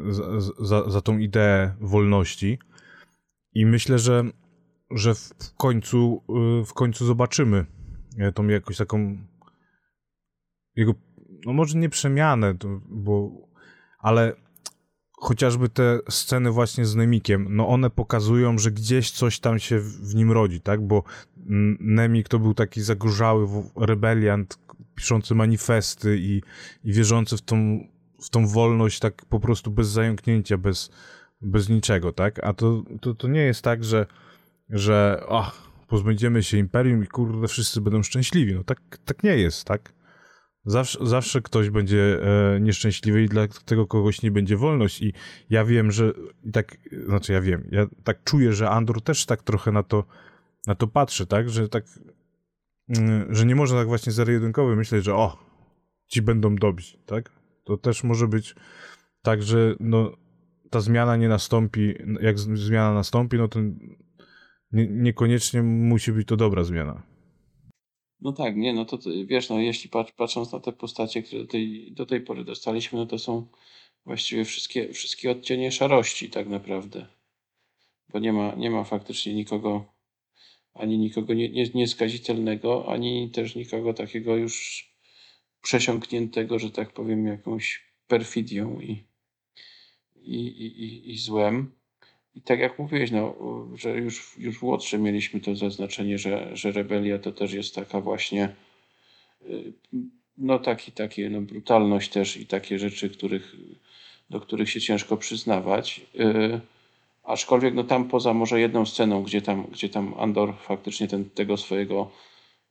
[0.09, 0.23] za,
[0.59, 2.59] za, za tą ideę wolności.
[3.53, 4.23] I myślę, że,
[4.91, 7.65] że w końcu, e, w końcu zobaczymy
[8.17, 9.17] e, tą jakąś taką
[10.75, 10.93] jego
[11.45, 12.53] no może nie przemianę,
[12.89, 13.31] bo,
[13.99, 14.35] ale
[15.11, 20.15] chociażby te sceny właśnie z Nemikiem, no one pokazują, że gdzieś coś tam się w
[20.15, 20.87] nim rodzi, tak?
[20.87, 21.03] Bo
[21.79, 24.59] Nemik to był taki zagorzały rebeliant,
[24.95, 26.41] piszący manifesty i,
[26.83, 27.87] i wierzący w tą,
[28.21, 30.89] w tą wolność tak po prostu bez zająknięcia, bez,
[31.41, 32.43] bez niczego, tak?
[32.43, 34.05] A to, to, to nie jest tak, że,
[34.69, 35.23] że
[35.87, 38.55] pozbędziemy się imperium i kurde, wszyscy będą szczęśliwi.
[38.55, 39.93] No tak, tak nie jest, tak?
[40.65, 45.01] Zawsze, zawsze ktoś będzie e, nieszczęśliwy i dla tego kogoś nie będzie wolność.
[45.01, 45.13] I
[45.49, 49.43] ja wiem, że i tak, znaczy ja wiem, ja tak czuję, że Andor też tak
[49.43, 50.03] trochę na to,
[50.67, 51.49] na to patrzy, tak?
[51.49, 51.85] Że tak,
[52.89, 55.37] mm, że nie można tak właśnie zero-jedynkowo myśleć, że o,
[56.07, 57.36] ci będą dobrzy, tak?
[57.67, 58.55] To też może być
[59.21, 60.11] tak, że no,
[60.69, 63.59] ta zmiana nie nastąpi, jak zmiana nastąpi, no to
[64.71, 67.03] nie, niekoniecznie musi być to dobra zmiana.
[68.21, 71.47] No tak, nie, no to wiesz, no jeśli patrz, patrząc na te postacie, które do
[71.47, 73.47] tej, do tej pory dostaliśmy, no to są
[74.05, 77.07] właściwie wszystkie, wszystkie odcienie szarości tak naprawdę.
[78.09, 79.85] Bo nie ma, nie ma faktycznie nikogo,
[80.73, 84.87] ani nikogo nie, nie, nieskazitelnego, ani też nikogo takiego już
[85.67, 89.03] przesiąkniętego, że tak powiem, jakąś perfidią i,
[90.15, 91.71] i, i, i złem.
[92.35, 93.35] I tak jak mówiłeś, no,
[93.75, 98.01] że już, już w Łotrze mieliśmy to zaznaczenie, że, że rebelia to też jest taka
[98.01, 98.55] właśnie
[99.49, 99.73] y,
[100.37, 103.55] no taki, takie no, brutalność też i takie rzeczy, których,
[104.29, 106.01] do których się ciężko przyznawać.
[106.13, 106.59] Yy,
[107.23, 111.57] aczkolwiek no tam poza może jedną sceną, gdzie tam, gdzie tam Andor faktycznie ten, tego
[111.57, 112.11] swojego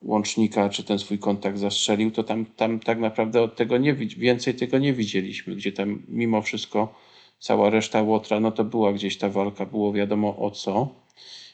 [0.02, 4.54] łącznika, czy ten swój kontakt zastrzelił, to tam, tam tak naprawdę od tego nie, więcej
[4.54, 6.94] tego nie widzieliśmy, gdzie tam mimo wszystko
[7.38, 10.88] cała reszta Łotra, no to była gdzieś ta walka, było wiadomo o co.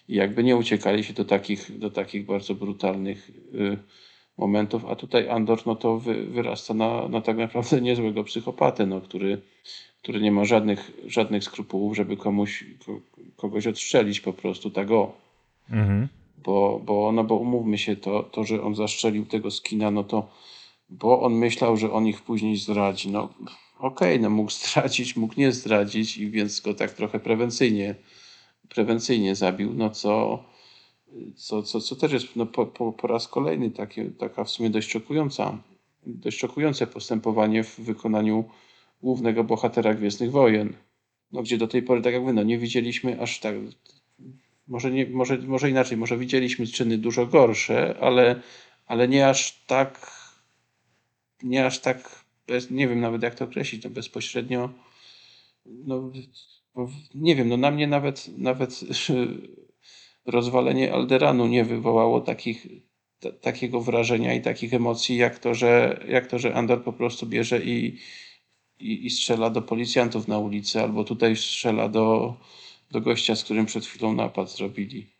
[0.08, 3.78] I jakby nie uciekali się do takich, do takich bardzo brutalnych y,
[4.38, 9.00] momentów, a tutaj Andor no to wy, wyrasta na, na tak naprawdę niezłego psychopatę, no,
[9.00, 9.40] który,
[10.02, 12.64] który nie ma żadnych, żadnych skrupułów, żeby komuś,
[13.36, 15.16] kogoś odstrzelić po prostu, tak o.
[15.70, 16.08] Mhm.
[16.44, 20.28] Bo, bo, no bo umówmy się, to, to, że on zastrzelił tego skina, no to
[20.92, 23.10] bo on myślał, że on ich później zdradzi.
[23.10, 23.22] No
[23.78, 27.94] okej, okay, no mógł zdradzić, mógł nie zdradzić i więc go tak trochę prewencyjnie,
[28.68, 30.44] prewencyjnie zabił, no co,
[31.36, 34.70] co, co, co też jest no, po, po, po raz kolejny takie, taka w sumie
[34.70, 35.58] dość szokująca,
[36.06, 38.44] dość szokujące postępowanie w wykonaniu
[39.02, 40.76] głównego bohatera Gwiezdnych Wojen.
[41.32, 43.54] No, gdzie do tej pory, tak jak wy, no, nie widzieliśmy aż tak,
[44.72, 48.40] może, nie, może, może inaczej, może widzieliśmy czyny dużo gorsze, ale,
[48.86, 50.10] ale nie aż tak,
[51.42, 54.70] nie aż tak bez, nie wiem nawet jak to określić, no bezpośrednio,
[55.66, 56.12] no,
[57.14, 58.80] nie wiem, no na mnie nawet, nawet
[60.36, 62.66] rozwalenie Alderanu nie wywołało takich,
[63.20, 67.26] t- takiego wrażenia i takich emocji, jak to, że, jak to, że Andor po prostu
[67.26, 67.98] bierze i,
[68.78, 72.36] i, i strzela do policjantów na ulicy, albo tutaj strzela do,
[72.92, 75.12] do gościa, z którym przed chwilą napad zrobili.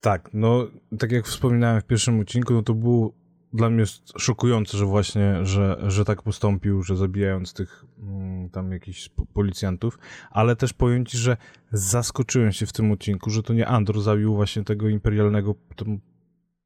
[0.00, 0.66] Tak, no
[0.98, 3.14] tak jak wspominałem w pierwszym odcinku, no to był
[3.52, 3.84] dla mnie
[4.18, 9.98] szokujące, że właśnie, że, że tak postąpił, że zabijając tych mm, tam jakichś policjantów,
[10.30, 11.36] ale też powiem ci, że
[11.72, 15.54] zaskoczyłem się w tym odcinku, że to nie Andor zabił właśnie tego imperialnego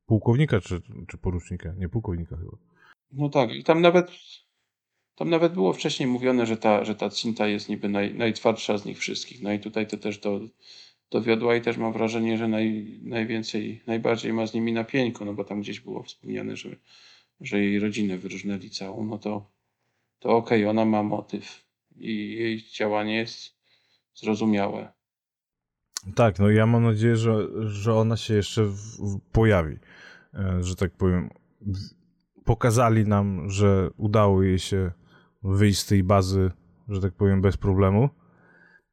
[0.07, 2.57] pułkownika, czy, czy porucznika, nie pułkownika chyba.
[3.12, 4.11] No tak, i tam nawet
[5.14, 8.85] tam nawet było wcześniej mówione, że ta, że ta Cinta jest niby naj, najtwardsza z
[8.85, 9.42] nich wszystkich.
[9.42, 10.40] No i tutaj to też do,
[11.11, 15.35] dowiodła i też mam wrażenie, że naj, najwięcej, najbardziej ma z nimi na pieńku, no
[15.35, 16.77] bo tam gdzieś było wspomniane, że,
[17.40, 19.51] że jej rodzinę wyrżnęli całą, no to,
[20.18, 21.64] to okej, okay, ona ma motyw
[21.96, 23.57] i jej działanie jest
[24.14, 24.92] zrozumiałe.
[26.14, 29.77] Tak, no ja mam nadzieję, że, że ona się jeszcze w, w pojawi,
[30.35, 31.31] e, że tak powiem.
[32.44, 34.92] Pokazali nam, że udało jej się
[35.44, 36.50] wyjść z tej bazy,
[36.88, 38.09] że tak powiem, bez problemu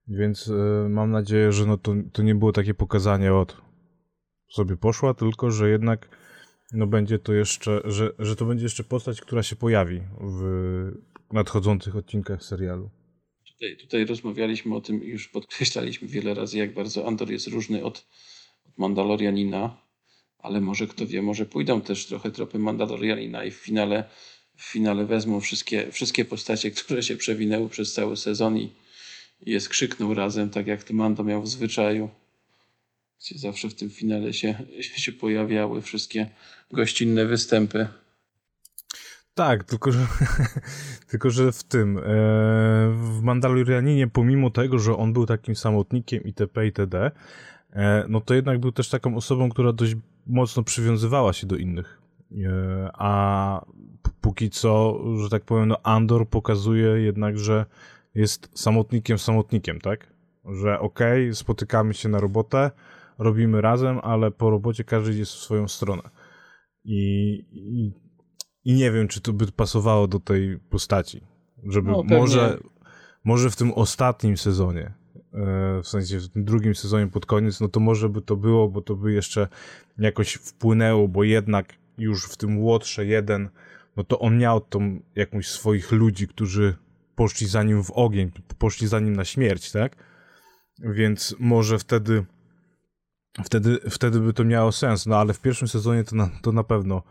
[0.09, 3.57] więc y, mam nadzieję, że no to, to nie było takie pokazanie od
[4.49, 6.17] sobie poszła, tylko że jednak
[6.71, 10.91] no będzie to jeszcze, że, że to będzie jeszcze postać, która się pojawi w
[11.31, 12.89] nadchodzących odcinkach serialu.
[13.47, 17.83] Tutaj, tutaj rozmawialiśmy o tym i już podkreślaliśmy wiele razy, jak bardzo Andor jest różny
[17.83, 18.07] od,
[18.65, 19.81] od Mandalorianina,
[20.39, 24.09] ale może kto wie, może pójdą też trochę tropy Mandalorianina i w finale,
[24.59, 28.71] w finale wezmą wszystkie, wszystkie postacie, które się przewinęły przez cały sezon i
[29.45, 32.09] je skrzyknął razem, tak jak to Mando miał w zwyczaju.
[33.19, 36.29] Gdzie zawsze w tym finale się, się pojawiały wszystkie
[36.71, 37.87] gościnne występy.
[39.33, 40.07] Tak, tylko że,
[41.09, 42.01] tylko że w tym, e,
[42.93, 46.65] w Mandalorianinie, pomimo tego, że on był takim samotnikiem itp.
[46.65, 47.11] itd.,
[47.73, 49.95] e, no to jednak był też taką osobą, która dość
[50.27, 51.98] mocno przywiązywała się do innych.
[52.93, 53.65] A
[54.21, 57.65] póki co, że tak powiem, no Andor pokazuje jednak, że
[58.15, 60.13] jest samotnikiem samotnikiem, tak?
[60.45, 62.71] Że okej, okay, spotykamy się na robotę,
[63.17, 66.01] robimy razem, ale po robocie każdy jest w swoją stronę.
[66.83, 67.93] I, i,
[68.63, 71.21] i nie wiem, czy to by pasowało do tej postaci.
[71.63, 72.57] Żeby no, może,
[73.23, 74.93] może w tym ostatnim sezonie,
[75.33, 78.69] e, w sensie w tym drugim sezonie pod koniec, no to może by to było,
[78.69, 79.47] bo to by jeszcze
[79.97, 83.49] jakoś wpłynęło, bo jednak już w tym Łotrze jeden,
[83.97, 86.75] no to on miał tą jakąś swoich ludzi, którzy
[87.15, 89.95] poszli za nim w ogień, poszli za nim na śmierć, tak?
[90.79, 92.25] Więc może wtedy
[93.43, 96.63] wtedy, wtedy by to miało sens, no ale w pierwszym sezonie to na, to na
[96.63, 97.03] pewno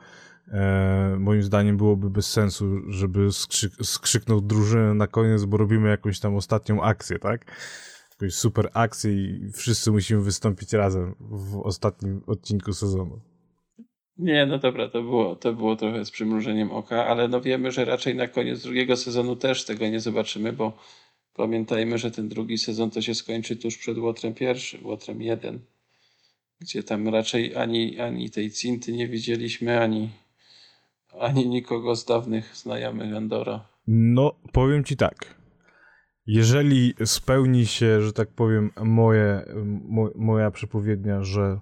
[0.49, 6.21] e, moim zdaniem byłoby bez sensu, żeby skrzyk, skrzyknął drużynę na koniec, bo robimy jakąś
[6.21, 7.53] tam ostatnią akcję, tak?
[8.11, 13.21] Jakąś super akcję i wszyscy musimy wystąpić razem w ostatnim odcinku sezonu.
[14.19, 17.85] Nie, no dobra, to było, to było trochę z przymrużeniem oka, ale no wiemy, że
[17.85, 20.73] raczej na koniec drugiego sezonu też tego nie zobaczymy, bo
[21.35, 25.59] pamiętajmy, że ten drugi sezon to się skończy tuż przed Łotrem pierwszy, Łotrem jeden,
[26.61, 30.11] gdzie tam raczej ani, ani tej Cinty nie widzieliśmy, ani,
[31.21, 33.69] ani nikogo z dawnych znajomych Andora.
[33.87, 35.39] No, powiem ci tak.
[36.27, 39.45] Jeżeli spełni się, że tak powiem, moje,
[39.89, 41.59] mo, moja przepowiednia, że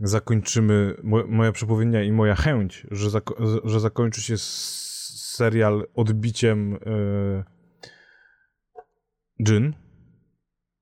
[0.00, 0.96] zakończymy,
[1.28, 7.44] moja przepowiednia i moja chęć, że, zako że zakończy się serial odbiciem yy,
[9.46, 9.74] Jin,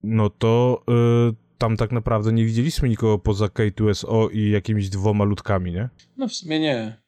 [0.02, 5.72] no to yy, tam tak naprawdę nie widzieliśmy nikogo poza K2SO i jakimiś dwoma ludkami,
[5.72, 5.88] nie?
[6.16, 7.02] No w sumie nie.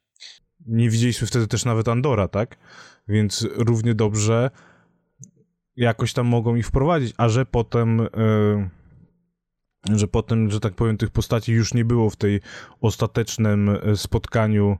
[0.67, 2.57] Nie widzieliśmy wtedy też nawet Andora, tak?
[3.07, 4.49] Więc równie dobrze
[5.75, 7.97] jakoś tam mogą ich wprowadzić, a że potem...
[7.97, 8.80] Yy,
[9.89, 12.41] że potem, że tak powiem, tych postaci już nie było w tej
[12.81, 14.77] ostatecznym e, spotkaniu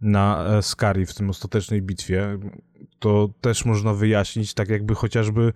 [0.00, 2.38] na e, Skari, w tym ostatecznej bitwie,
[2.98, 5.52] to też można wyjaśnić, tak jakby chociażby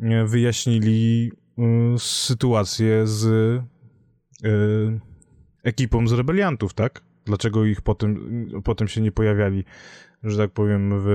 [0.00, 1.32] e, wyjaśnili
[1.98, 3.62] sytuację z
[5.62, 7.02] ekipą z rebeliantów, tak?
[7.24, 9.64] Dlaczego ich potem, potem się nie pojawiali,
[10.22, 11.08] że tak powiem, w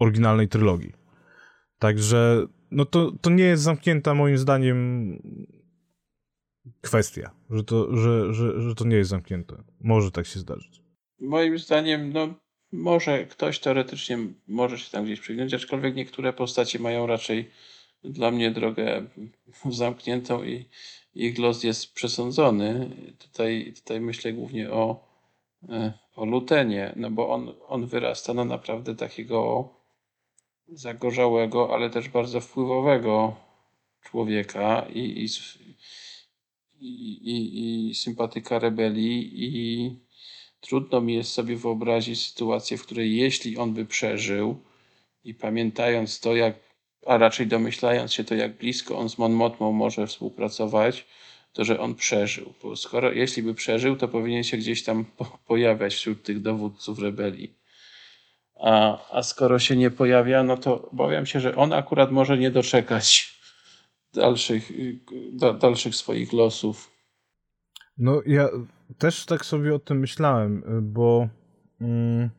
[0.00, 0.92] oryginalnej trylogii.
[1.78, 5.16] Także no to, to nie jest zamknięta moim zdaniem
[6.80, 9.62] kwestia, że to, że, że, że to nie jest zamknięte.
[9.80, 10.82] Może tak się zdarzyć.
[11.20, 12.34] Moim zdaniem, no
[12.72, 17.50] może ktoś teoretycznie może się tam gdzieś przygnąć, aczkolwiek niektóre postacie mają raczej
[18.04, 19.06] dla mnie drogę
[19.70, 20.68] zamkniętą i
[21.14, 22.90] ich los jest przesądzony.
[23.18, 25.08] Tutaj, tutaj myślę głównie o,
[25.68, 29.68] e, o Lutenie, no bo on, on wyrasta na naprawdę takiego
[30.68, 33.36] zagorzałego, ale też bardzo wpływowego
[34.02, 35.28] człowieka i, i,
[36.82, 39.96] i, i, sympatyka rebelii i
[40.60, 44.60] trudno mi jest sobie wyobrazić sytuację, w której jeśli on by przeżył
[45.24, 46.54] i pamiętając to, jak,
[47.06, 51.06] a raczej domyślając się to, jak blisko on z Mon Motmą może współpracować,
[51.52, 52.52] to że on przeżył.
[52.62, 56.98] Bo skoro, jeśli by przeżył, to powinien się gdzieś tam po, pojawiać wśród tych dowódców
[56.98, 57.54] rebelii.
[58.60, 62.50] A, a skoro się nie pojawia, no to obawiam się, że on akurat może nie
[62.50, 63.34] doczekać
[64.14, 64.72] dalszych,
[65.32, 66.90] da, dalszych swoich losów.
[67.98, 68.48] No ja
[68.98, 71.28] też tak sobie o tym myślałem, bo
[71.80, 72.30] mm,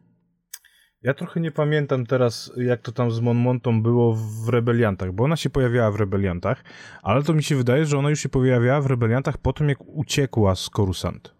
[1.03, 5.35] ja trochę nie pamiętam teraz, jak to tam z Monmontą było w Rebeliantach, bo ona
[5.35, 6.63] się pojawiała w Rebeliantach,
[7.01, 9.77] ale to mi się wydaje, że ona już się pojawiała w Rebeliantach po tym, jak
[9.81, 11.33] uciekła z Coruscant.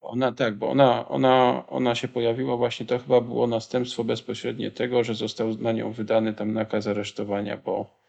[0.00, 5.04] Ona tak, bo ona, ona, ona się pojawiła właśnie, to chyba było następstwo bezpośrednie tego,
[5.04, 8.01] że został na nią wydany tam nakaz aresztowania po,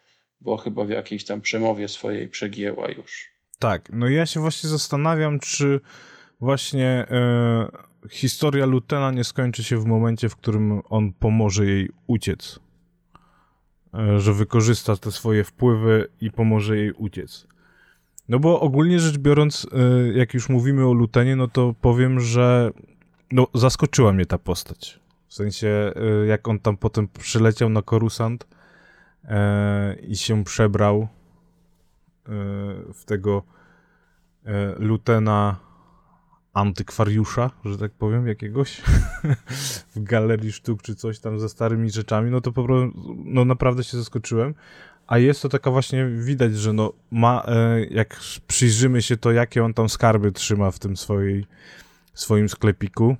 [0.43, 3.33] bo chyba w jakiejś tam przemowie swojej przegięła już.
[3.59, 5.79] Tak, no ja się właśnie zastanawiam, czy
[6.39, 7.67] właśnie e,
[8.09, 12.59] historia Lutena nie skończy się w momencie, w którym on pomoże jej uciec.
[13.93, 17.47] E, że wykorzysta te swoje wpływy i pomoże jej uciec.
[18.29, 22.71] No bo ogólnie rzecz biorąc, e, jak już mówimy o Lutenie, no to powiem, że
[23.31, 24.99] no, zaskoczyła mnie ta postać.
[25.27, 25.91] W sensie,
[26.27, 28.47] jak on tam potem przyleciał na Korusant,
[29.23, 31.07] e, i się przebrał e,
[32.93, 33.43] w tego
[34.45, 35.59] e, lutena
[36.53, 38.81] antykwariusza, że tak powiem, jakiegoś
[39.95, 43.83] w galerii sztuk czy coś tam ze starymi rzeczami, no to po prostu, no naprawdę
[43.83, 44.55] się zaskoczyłem.
[45.07, 49.63] A jest to taka właśnie, widać, że no ma, e, jak przyjrzymy się to, jakie
[49.63, 51.45] on tam skarby trzyma w tym swojej,
[52.13, 53.15] swoim sklepiku,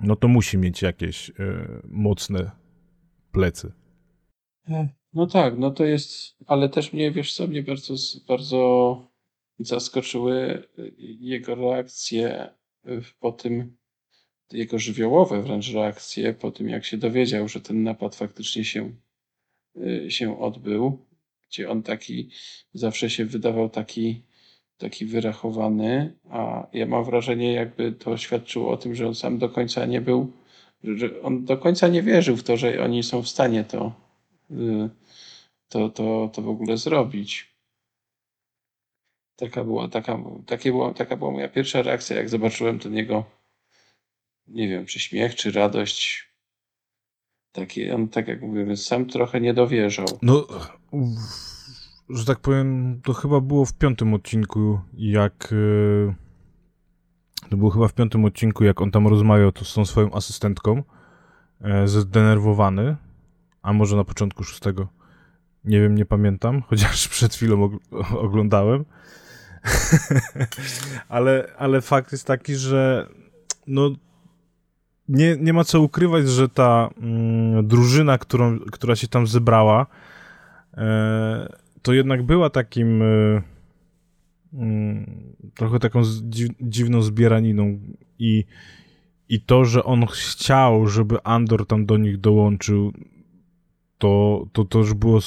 [0.00, 1.32] no to musi mieć jakieś e,
[1.88, 2.50] mocne
[3.32, 3.72] plecy.
[5.14, 7.94] No tak, no to jest, ale też mnie, wiesz co, mnie bardzo,
[8.28, 9.02] bardzo
[9.58, 10.62] zaskoczyły
[11.20, 12.54] jego reakcje
[13.20, 13.76] po tym
[14.52, 18.90] jego żywiołowe wręcz reakcje po tym, jak się dowiedział, że ten napad faktycznie się,
[19.76, 20.98] y, się odbył,
[21.48, 22.30] gdzie on taki
[22.74, 24.22] zawsze się wydawał taki,
[24.78, 29.48] taki wyrachowany, a ja mam wrażenie, jakby to świadczyło o tym, że on sam do
[29.48, 30.32] końca nie był,
[30.84, 34.01] że on do końca nie wierzył w to, że oni są w stanie to, y,
[35.68, 37.56] to, to, to w ogóle zrobić.
[39.36, 43.24] Taka była, taka, takie była, taka była moja pierwsza reakcja, jak zobaczyłem ten jego
[44.48, 46.32] nie wiem, czy śmiech, czy radość.
[47.52, 50.06] Taki, on, tak jak mówię, sam trochę nie dowierzał.
[50.22, 50.46] No,
[52.08, 55.52] że tak powiem, to chyba było w piątym odcinku, jak.
[55.52, 56.14] E,
[57.50, 60.82] to było chyba w piątym odcinku, jak on tam rozmawiał to z tą swoją asystentką.
[61.60, 62.96] E, zdenerwowany.
[63.62, 64.88] A może na początku szóstego.
[65.64, 67.78] Nie wiem, nie pamiętam, chociaż przed chwilą
[68.16, 68.84] oglądałem.
[71.08, 73.08] ale, ale fakt jest taki, że
[73.66, 73.90] no
[75.08, 79.86] nie, nie ma co ukrywać, że ta mm, drużyna, którą, która się tam zebrała,
[80.74, 81.52] e,
[81.82, 83.42] to jednak była takim e,
[84.54, 85.06] mm,
[85.54, 87.78] trochę taką dziw, dziwną zbieraniną
[88.18, 88.44] i,
[89.28, 92.92] i to, że on chciał, żeby Andor tam do nich dołączył,
[94.02, 95.20] to, to, to już było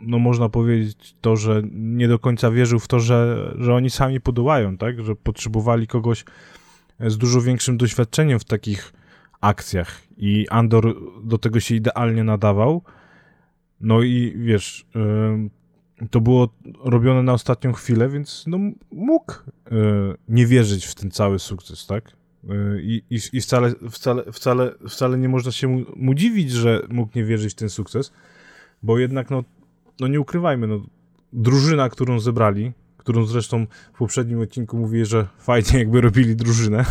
[0.00, 4.20] no można powiedzieć to, że nie do końca wierzył w to, że, że oni sami
[4.20, 5.04] podołają, tak?
[5.04, 6.24] Że potrzebowali kogoś,
[7.00, 8.92] z dużo większym doświadczeniem w takich
[9.40, 10.94] akcjach i Andor
[11.24, 12.82] do tego się idealnie nadawał.
[13.80, 14.86] No i wiesz,
[16.10, 16.48] to było
[16.84, 18.58] robione na ostatnią chwilę, więc no,
[18.92, 19.34] mógł
[20.28, 22.12] nie wierzyć w ten cały sukces, tak?
[22.82, 27.18] I, i, i wcale, wcale, wcale, wcale nie można się mu, mu dziwić, że mógł
[27.18, 28.12] nie wierzyć w ten sukces,
[28.82, 29.44] bo jednak, no,
[30.00, 30.82] no nie ukrywajmy, no,
[31.32, 36.84] drużyna, którą zebrali, którą zresztą w poprzednim odcinku mówię, że fajnie jakby robili drużynę,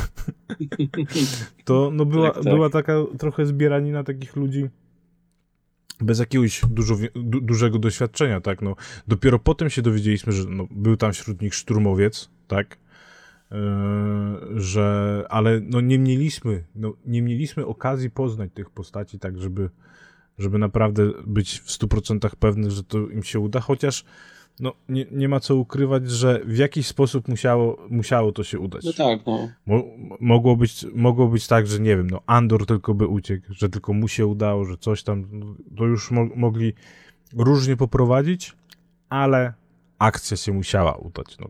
[1.65, 2.53] to no była, tak, tak.
[2.53, 4.69] była taka trochę zbieranina takich ludzi
[6.01, 8.75] bez jakiegoś dużo, du, dużego doświadczenia, tak, no.
[9.07, 12.77] Dopiero potem się dowiedzieliśmy, że no, był tam wśród nich szturmowiec, tak,
[14.55, 19.69] że, ale no nie mieliśmy, no, nie mieliśmy okazji poznać tych postaci tak, żeby,
[20.37, 24.05] żeby naprawdę być w 100% pewny, że to im się uda, chociaż
[24.59, 28.83] no, nie, nie ma co ukrywać, że w jakiś sposób musiało, musiało to się udać.
[28.83, 29.49] No tak, no.
[29.65, 29.83] Mo
[30.19, 33.93] mogło, być, mogło być tak, że nie wiem, no Andor tylko by uciekł, że tylko
[33.93, 36.73] mu się udało, że coś tam, no, to już mo mogli
[37.33, 38.53] różnie poprowadzić,
[39.09, 39.53] ale
[39.99, 41.37] akcja się musiała udać.
[41.39, 41.49] No,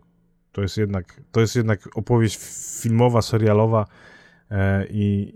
[0.52, 2.38] to, jest jednak, to jest jednak opowieść
[2.82, 3.86] filmowa, serialowa
[4.50, 5.32] e, i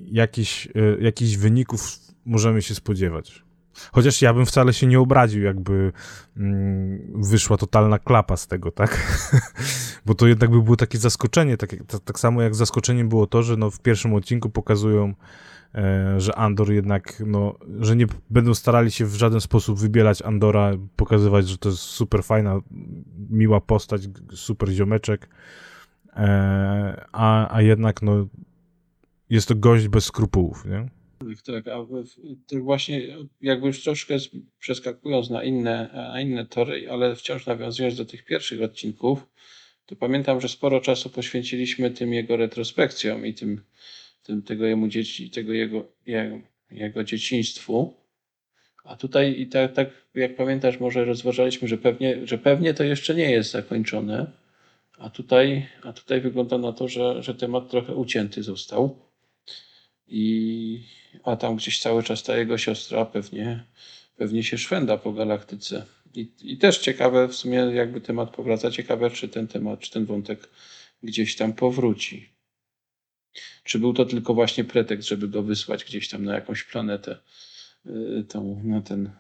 [0.75, 1.81] e, jakichś wyników
[2.25, 3.47] możemy się spodziewać.
[3.93, 5.93] Chociaż ja bym wcale się nie obraził, jakby
[6.37, 9.23] mm, wyszła totalna klapa z tego, tak?
[10.07, 13.43] Bo to jednak by było takie zaskoczenie, tak, tak, tak, samo jak zaskoczeniem było to,
[13.43, 15.15] że no w pierwszym odcinku pokazują,
[16.19, 21.49] że Andor jednak, no, że nie będą starali się w żaden sposób wybielać Andora, pokazywać,
[21.49, 22.61] że to jest super fajna,
[23.31, 24.03] miła postać,
[24.35, 25.29] super ziomeczek,
[26.17, 28.27] e, a, a jednak, no,
[29.31, 30.89] jest to gość bez skrupułów, nie?
[31.45, 31.87] Tak, a
[32.61, 34.17] właśnie jakby już troszkę
[34.59, 39.27] przeskakując na inne, na inne tory, ale wciąż nawiązując do tych pierwszych odcinków,
[39.87, 43.61] to pamiętam, że sporo czasu poświęciliśmy tym jego retrospekcjom i tym,
[44.27, 47.95] tym tego jemu dzieci, tego jego, jego, jego dzieciństwu.
[48.85, 53.15] A tutaj i tak, tak jak pamiętasz, może rozważaliśmy, że pewnie, że pewnie to jeszcze
[53.15, 54.33] nie jest zakończone.
[54.99, 58.99] A tutaj, a tutaj wygląda na to, że, że temat trochę ucięty został.
[60.09, 60.83] I,
[61.25, 63.65] a tam gdzieś cały czas ta jego siostra pewnie,
[64.17, 65.87] pewnie się szwenda po galaktyce.
[66.15, 70.07] I, I też ciekawe, w sumie jakby temat powraca, ciekawe czy ten temat, czy ten
[70.07, 70.49] wątek
[71.03, 72.36] gdzieś tam powróci.
[73.65, 77.19] Czy był to tylko właśnie pretekst, żeby go wysłać gdzieś tam na jakąś planetę,
[77.85, 79.11] yy, tą, na ten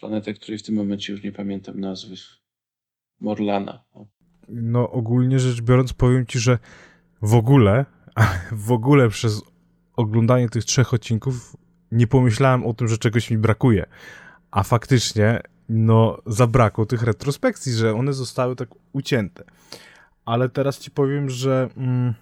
[0.00, 2.14] planetę, której w tym momencie już nie pamiętam nazwy.
[3.20, 3.84] Morlana.
[4.48, 6.58] No ogólnie rzecz biorąc powiem ci, że
[7.22, 7.84] w ogóle
[8.52, 9.42] w ogóle przez
[9.96, 11.56] oglądanie tych trzech odcinków
[11.92, 13.86] nie pomyślałem o tym, że czegoś mi brakuje.
[14.50, 19.44] A faktycznie, no, zabrakło tych retrospekcji, że one zostały tak ucięte.
[20.24, 22.14] Ale teraz ci powiem, że mm,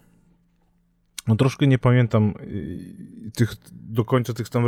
[1.28, 4.66] no troszkę nie pamiętam y, tych, do końca tych tam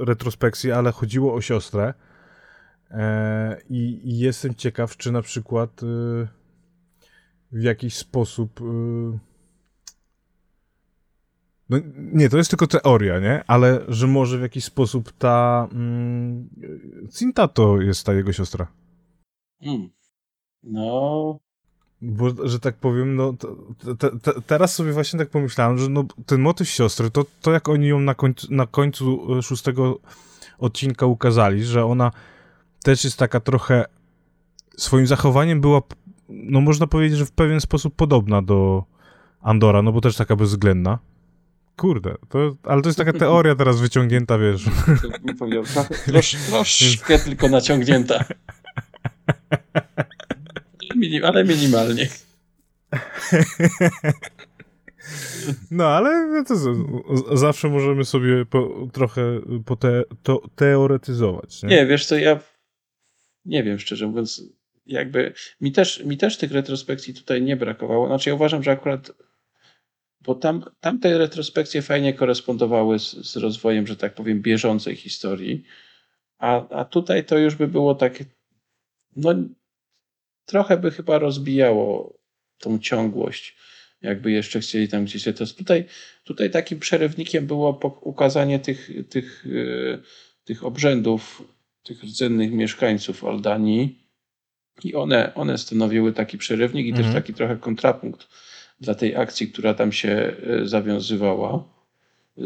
[0.00, 1.94] retrospekcji, ale chodziło o siostrę.
[2.90, 5.86] E, i, i, jestem ciekaw, czy na przykład y,
[7.52, 8.64] w jakiś sposób y,
[11.68, 13.44] no nie, to jest tylko teoria, nie?
[13.46, 16.48] Ale że może w jakiś sposób ta mm,
[17.12, 18.66] Cinta to jest ta jego siostra.
[19.62, 19.88] Hmm.
[20.62, 21.38] No,
[22.02, 23.34] bo, że tak powiem, no
[23.98, 27.68] te, te, teraz sobie właśnie tak pomyślałem, że no, ten motyw siostry, to, to jak
[27.68, 29.98] oni ją na końcu, na końcu e, szóstego
[30.58, 32.10] odcinka ukazali, że ona
[32.82, 33.84] też jest taka trochę
[34.76, 35.82] swoim zachowaniem była,
[36.28, 38.84] no można powiedzieć, że w pewien sposób podobna do
[39.40, 40.98] Andora, no bo też taka bezwzględna.
[41.76, 44.64] Kurde, to, ale to jest taka teoria teraz wyciągnięta, wiesz.
[46.06, 48.24] Trosz, troszkę tylko naciągnięta.
[51.24, 52.08] ale minimalnie.
[55.70, 56.56] No, ale no to,
[57.36, 61.62] zawsze możemy sobie po, trochę po te, to, teoretyzować.
[61.62, 61.68] Nie?
[61.68, 62.40] nie, wiesz co, ja
[63.44, 64.42] nie wiem, szczerze mówiąc,
[64.86, 68.06] jakby mi też, mi też tych retrospekcji tutaj nie brakowało.
[68.06, 69.12] Znaczy ja uważam, że akurat
[70.20, 75.64] bo tam, tamte retrospekcje fajnie korespondowały z, z rozwojem, że tak powiem, bieżącej historii,
[76.38, 78.24] a, a tutaj to już by było takie,
[79.16, 79.34] no
[80.46, 82.18] trochę by chyba rozbijało
[82.58, 83.56] tą ciągłość,
[84.02, 85.46] jakby jeszcze chcieli tam gdzieś to.
[85.58, 85.84] Tutaj,
[86.24, 89.98] tutaj takim przerywnikiem było ukazanie tych, tych, e,
[90.44, 91.42] tych obrzędów,
[91.82, 94.06] tych rdzennych mieszkańców Aldanii
[94.84, 97.06] i one, one stanowiły taki przerywnik i mhm.
[97.06, 98.28] też taki trochę kontrapunkt
[98.80, 101.64] dla tej akcji, która tam się e, zawiązywała.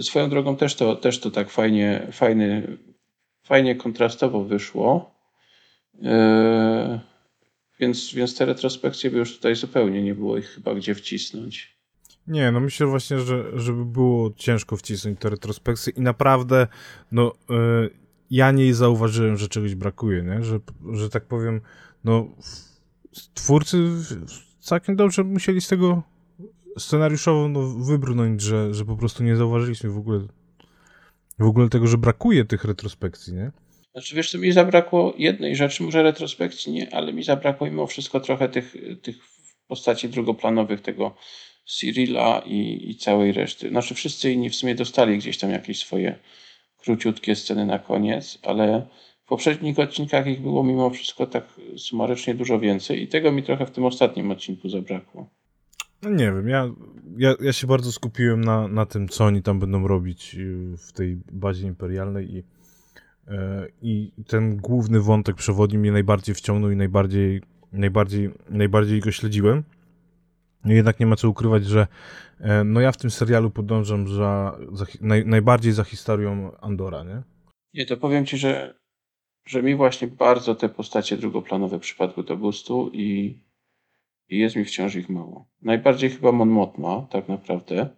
[0.01, 2.77] Swoją drogą też to, też to tak fajnie, fajny,
[3.43, 5.15] fajnie kontrastowo wyszło.
[7.81, 11.81] Więc, więc te retrospekcje by już tutaj zupełnie nie było ich chyba gdzie wcisnąć.
[12.27, 16.67] Nie, no myślę właśnie, że żeby było ciężko wcisnąć te retrospekcje i naprawdę,
[17.13, 17.91] no yy,
[18.31, 20.43] ja nie zauważyłem, że czegoś brakuje, nie?
[20.43, 20.61] Że,
[20.93, 21.61] że tak powiem,
[22.05, 22.29] no
[23.35, 23.79] twórcy
[24.61, 26.03] całkiem dobrze musieli z tego
[26.79, 30.21] scenariuszowo no, wybrnąć, że, że po prostu nie zauważyliśmy w ogóle
[31.39, 33.53] w ogóle tego, że brakuje tych retrospekcji, nie?
[33.93, 38.49] Znaczy wiesz, mi zabrakło jednej rzeczy, może retrospekcji nie, ale mi zabrakło mimo wszystko trochę
[38.49, 39.17] tych, tych
[39.67, 41.15] postaci drugoplanowych, tego
[41.65, 43.69] Cyrilla i, i całej reszty.
[43.69, 46.19] Znaczy wszyscy inni w sumie dostali gdzieś tam jakieś swoje
[46.79, 48.87] króciutkie sceny na koniec, ale
[49.25, 51.45] w poprzednich odcinkach ich było mimo wszystko tak
[51.77, 55.31] sumarycznie dużo więcej i tego mi trochę w tym ostatnim odcinku zabrakło.
[56.03, 56.71] No nie wiem, ja,
[57.19, 60.93] ja, ja się bardzo skupiłem na, na tym, co oni tam będą robić y, w
[60.93, 62.43] tej bazie imperialnej i,
[63.83, 67.43] i ten główny wątek przewodni mnie najbardziej wciągnął i najbardziej,
[67.73, 69.65] najbardziej, najbardziej go śledziłem.
[70.65, 71.87] Jednak nie ma co ukrywać, że
[72.41, 77.23] yy, no ja w tym serialu podążam za, za naj, najbardziej za historią Andora, nie?
[77.75, 78.75] Nie, to powiem ci, że,
[79.47, 83.39] że mi właśnie bardzo te postacie drugoplanowe przypadły do gustu i
[84.31, 85.49] i jest mi wciąż ich mało.
[85.63, 87.89] Najbardziej chyba Mon Mothma, tak naprawdę.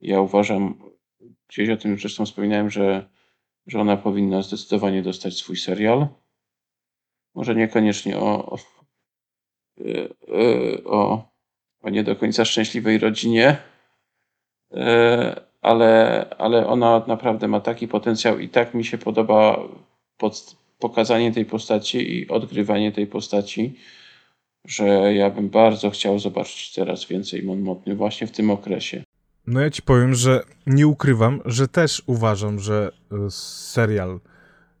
[0.00, 0.78] Ja uważam,
[1.48, 3.08] gdzieś o tym zresztą wspominałem, że,
[3.66, 6.06] że ona powinna zdecydowanie dostać swój serial.
[7.34, 8.58] Może niekoniecznie o, o,
[9.80, 11.28] e, o,
[11.82, 13.56] o nie do końca szczęśliwej rodzinie,
[14.72, 19.68] e, ale, ale ona naprawdę ma taki potencjał i tak mi się podoba
[20.16, 23.76] pod, pokazanie tej postaci i odgrywanie tej postaci
[24.66, 29.02] że ja bym bardzo chciał zobaczyć teraz więcej Mon właśnie w tym okresie.
[29.46, 34.20] No ja ci powiem, że nie ukrywam, że też uważam, że e, serial,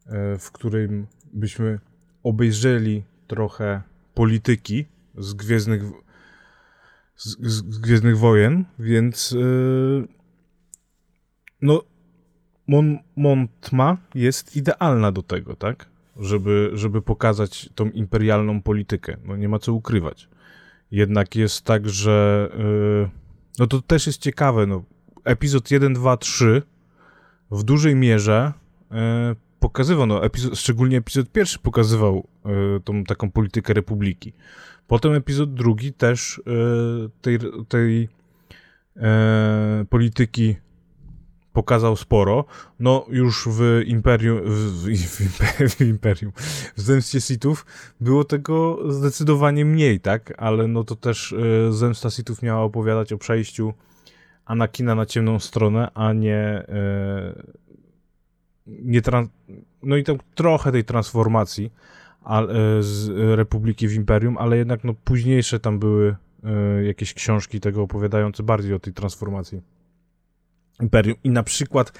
[0.06, 1.80] e, w którym byśmy
[2.22, 3.82] obejrzeli trochę
[4.14, 4.86] polityki
[5.18, 5.82] z Gwiezdnych,
[7.16, 10.08] z, z Gwiezdnych Wojen, więc yy,
[11.62, 11.82] no
[12.66, 15.86] Mon Montma jest idealna do tego, tak?
[16.20, 19.16] żeby, żeby pokazać tą imperialną politykę.
[19.24, 20.28] No nie ma co ukrywać.
[20.90, 23.10] Jednak jest tak, że yy,
[23.58, 24.66] no to też jest ciekawe.
[24.66, 24.84] No,
[25.24, 26.62] epizod 1, 2, 3
[27.50, 28.52] w dużej mierze
[28.90, 28.96] yy,
[29.60, 34.32] pokazywał, no, epizod, szczególnie epizod pierwszy pokazywał yy, tą taką politykę republiki.
[34.86, 37.38] Potem epizod drugi też yy, tej,
[37.68, 38.08] tej
[38.96, 39.02] yy,
[39.90, 40.56] polityki
[41.56, 42.44] pokazał sporo.
[42.80, 46.32] No już w Imperium, w, w, w Imperium,
[46.76, 47.66] w Zemstie Sithów
[48.00, 50.32] było tego zdecydowanie mniej, tak?
[50.36, 53.74] Ale no to też y, Zemsta Sithów miała opowiadać o przejściu
[54.44, 56.62] Anakina na ciemną stronę, a nie
[58.66, 59.00] y, nie
[59.82, 65.60] no i tam trochę tej transformacji y, z Republiki w Imperium, ale jednak no późniejsze
[65.60, 66.16] tam były
[66.84, 69.75] jakieś książki tego opowiadające bardziej o tej transformacji.
[70.80, 71.92] Imperium i na przykład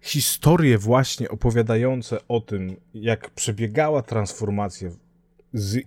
[0.00, 4.90] historie właśnie opowiadające o tym, jak przebiegała transformacja
[5.52, 5.78] z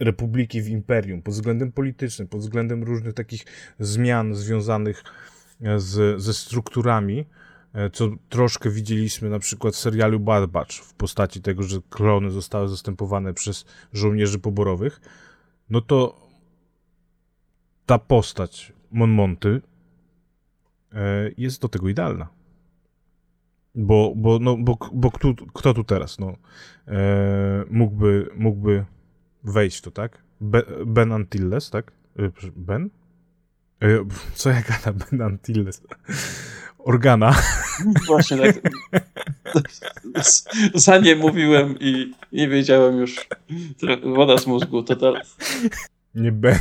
[0.00, 3.44] Republiki w Imperium pod względem politycznym, pod względem różnych takich
[3.78, 5.04] zmian związanych
[5.76, 7.26] z, ze strukturami,
[7.72, 12.30] e, co troszkę widzieliśmy na przykład w serialu Bad Batch w postaci tego, że klony
[12.30, 15.00] zostały zastępowane przez żołnierzy poborowych,
[15.70, 16.26] no to
[17.86, 19.73] ta postać Mon Monty e,
[21.36, 22.28] jest do tego idealna.
[23.74, 26.36] Bo, bo, no, bo, bo kto, kto tu teraz no,
[26.88, 28.84] e, mógłby, mógłby
[29.44, 30.22] wejść to, tak?
[30.40, 31.92] Be, ben Antilles, tak?
[32.18, 32.90] E, ben?
[33.82, 33.86] E,
[34.34, 34.98] co ja gadam?
[35.10, 35.82] Ben Antilles.
[36.78, 37.34] Organa.
[38.06, 38.60] Właśnie tak.
[40.74, 43.28] Za nie mówiłem i nie wiedziałem już.
[44.14, 45.36] Woda z mózgu, to teraz.
[46.14, 46.58] Nie Ben.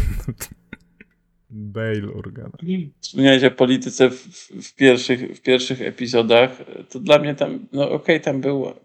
[1.54, 2.58] Bale Organa.
[3.00, 4.28] Wspomniałeś o polityce w,
[4.64, 6.52] w, pierwszych, w pierwszych epizodach.
[6.90, 8.80] To dla mnie tam, no okej, okay, tam było.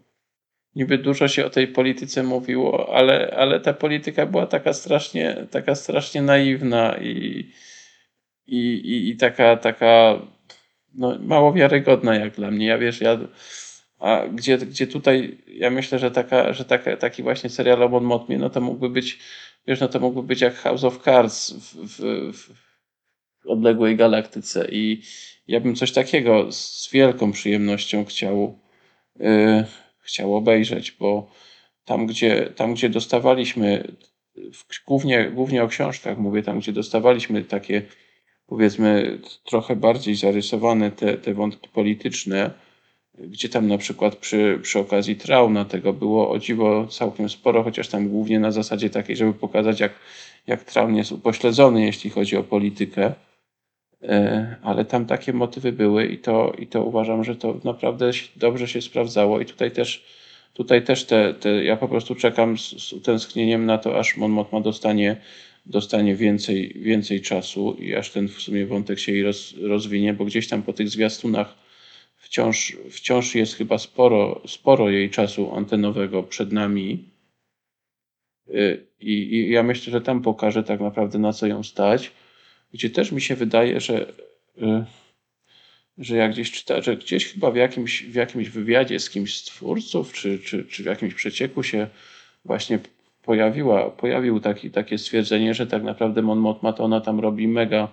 [0.75, 5.75] Niby dużo się o tej polityce mówiło, ale, ale ta polityka była taka strasznie, taka
[5.75, 7.45] strasznie naiwna i,
[8.47, 10.21] i, i, i taka, taka
[10.95, 12.67] no, mało wiarygodna jak dla mnie.
[12.67, 13.17] Ja wiesz, ja
[13.99, 18.03] a gdzie, gdzie tutaj ja myślę, że, taka, że taka, taki właśnie serial o Bon
[18.03, 19.19] Motmie, no to mógłby być,
[19.67, 22.47] wiesz, no to mógłby być jak House of Cards w, w,
[23.43, 24.67] w odległej galaktyce.
[24.71, 25.01] I
[25.47, 28.59] ja bym coś takiego z wielką przyjemnością chciał,
[29.19, 29.65] yy,
[29.99, 31.31] chciał obejrzeć, bo
[31.85, 33.95] tam gdzie, tam, gdzie dostawaliśmy,
[34.87, 37.81] głównie, głównie o książkach mówię, tam, gdzie dostawaliśmy takie
[38.47, 42.51] powiedzmy trochę bardziej zarysowane te, te wątki polityczne,
[43.27, 47.87] gdzie tam na przykład przy, przy okazji Trauna tego było o dziwo całkiem sporo, chociaż
[47.87, 49.91] tam głównie na zasadzie takiej, żeby pokazać jak,
[50.47, 53.13] jak Traun jest upośledzony, jeśli chodzi o politykę.
[54.03, 58.67] E, ale tam takie motywy były i to, i to uważam, że to naprawdę dobrze
[58.67, 60.05] się sprawdzało i tutaj też,
[60.53, 64.31] tutaj też te, te ja po prostu czekam z, z utęsknieniem na to, aż Mon
[64.31, 65.17] Mothma dostanie
[65.65, 70.47] dostanie więcej, więcej czasu i aż ten w sumie wątek się roz, rozwinie, bo gdzieś
[70.47, 71.55] tam po tych zwiastunach
[72.29, 77.09] wciąż, wciąż jest chyba sporo, sporo jej czasu antenowego przed nami.
[78.49, 82.11] Y, I, I, ja myślę, że tam pokaże tak naprawdę na co ją stać,
[82.73, 84.09] gdzie też mi się wydaje, że,
[84.57, 84.85] y,
[85.97, 89.43] że jak gdzieś czyta, że gdzieś chyba w jakimś, w jakimś wywiadzie z kimś z
[89.43, 91.87] twórców, czy, czy, czy w jakimś przecieku się
[92.45, 92.79] właśnie
[93.23, 97.87] pojawiła, pojawił taki, takie stwierdzenie, że tak naprawdę Mon Mothma to ona tam robi mega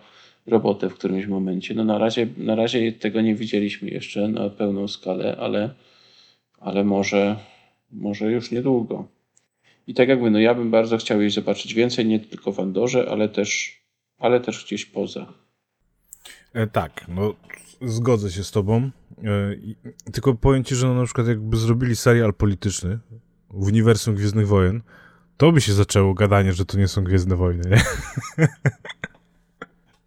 [0.47, 1.75] robotę w którymś momencie.
[1.75, 5.75] No na razie, na razie tego nie widzieliśmy jeszcze na pełną skalę, ale,
[6.59, 7.37] ale może,
[7.93, 9.09] może już niedługo.
[9.87, 13.09] I tak jakby, no ja bym bardzo chciał jej zobaczyć więcej, nie tylko w Andorze,
[13.11, 13.81] ale też,
[14.19, 15.33] ale też gdzieś poza.
[16.53, 17.35] E, tak, no
[17.83, 18.91] zgodzę się z tobą.
[19.25, 22.99] E, tylko powiem ci, że no, na przykład jakby zrobili serial polityczny
[23.51, 24.83] w uniwersum Gwiezdnych Wojen,
[25.37, 27.83] to by się zaczęło gadanie, że to nie są Gwiezdne Wojny, nie?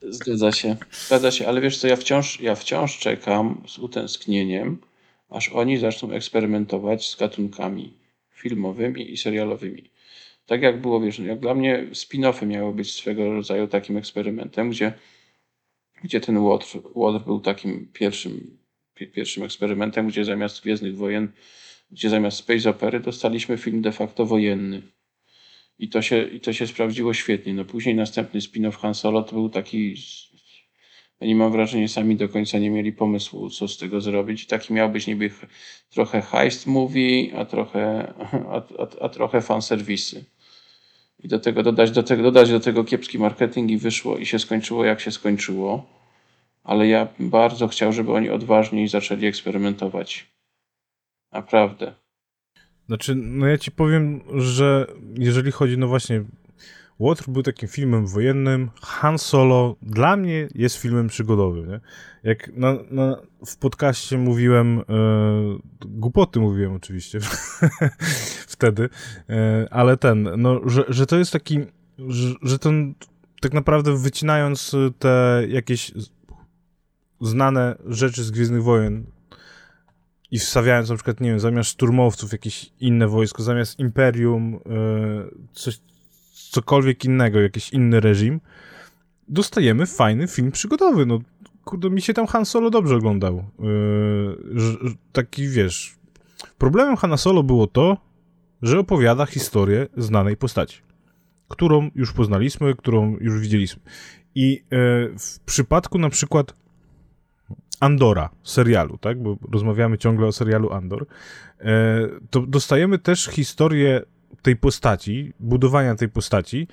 [0.10, 4.78] Zgadza się, zgadza się, ale wiesz co, ja wciąż, ja wciąż czekam z utęsknieniem,
[5.30, 7.94] aż oni zaczną eksperymentować z gatunkami
[8.34, 9.90] filmowymi i serialowymi.
[10.46, 14.94] Tak jak było, wiesz, jak dla mnie spin-offy miały być swego rodzaju takim eksperymentem, gdzie,
[16.04, 18.58] gdzie ten Łotr, Łotr był takim pierwszym,
[18.94, 21.32] pierwszym eksperymentem, gdzie zamiast Gwiezdnych Wojen,
[21.92, 24.82] gdzie zamiast space opery dostaliśmy film de facto wojenny.
[25.80, 27.54] I to się, i to się sprawdziło świetnie.
[27.54, 29.96] No później następny spin-off Han Solo to był taki
[31.22, 34.48] nie mam wrażenia, sami do końca nie mieli pomysłu, co z tego zrobić.
[34.48, 35.32] Taki miał być niby
[35.90, 38.14] trochę heist movie, a trochę,
[38.50, 40.26] a, a, a trochę fanserwisy.
[41.24, 44.40] I do tego dodać do tego, dodać do tego kiepski marketing i wyszło i się
[44.40, 45.86] skończyło jak się skończyło.
[46.64, 50.26] Ale ja bardzo chciał, żeby oni odważniej zaczęli eksperymentować.
[51.32, 51.94] Naprawdę.
[52.90, 54.88] Znaczy, no ja ci powiem, że
[55.18, 56.24] jeżeli chodzi, no właśnie,
[57.00, 61.80] Łotr był takim filmem wojennym, Han Solo dla mnie jest filmem przygodowym, nie?
[62.24, 64.84] Jak na, na, w podcaście mówiłem, e,
[65.86, 67.20] głupoty mówiłem oczywiście
[68.56, 68.90] wtedy,
[69.30, 71.60] e, ale ten, no, że, że to jest taki,
[72.08, 72.94] że, że ten,
[73.42, 75.92] tak naprawdę wycinając te jakieś
[77.22, 79.06] znane rzeczy z Gwiezdnych Wojen,
[80.32, 84.60] i wstawiając na przykład, nie wiem, zamiast szturmowców jakieś inne wojsko, zamiast imperium, e,
[85.54, 85.80] coś,
[86.50, 88.42] cokolwiek innego, jakiś inny reżim,
[89.28, 91.06] dostajemy fajny film przygodowy.
[91.06, 91.20] No,
[91.64, 93.44] kurde, mi się tam Han Solo dobrze oglądał.
[93.60, 95.96] Yy, taki, wiesz,
[96.58, 97.98] problemem Han Solo było to,
[98.62, 100.82] że opowiada historię znanej postaci,
[101.48, 103.82] którą już poznaliśmy, którą już widzieliśmy.
[104.36, 104.60] I yy,
[105.20, 106.54] w przypadku na przykład
[107.80, 109.24] Andora, serialu, tak?
[109.24, 111.06] Bo rozmawiamy ciągle o serialu Andor.
[111.60, 111.66] E,
[112.30, 114.02] to dostajemy też historię
[114.42, 116.68] tej postaci, budowania tej postaci,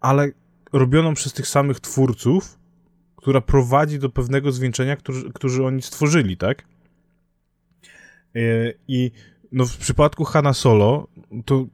[0.00, 0.28] ale
[0.72, 2.58] robioną przez tych samych twórców,
[3.16, 6.62] która prowadzi do pewnego zwieńczenia, którzy, którzy oni stworzyli, tak?
[8.36, 8.38] E,
[8.88, 9.10] I
[9.52, 11.08] no w przypadku Hanna Solo
[11.44, 11.66] to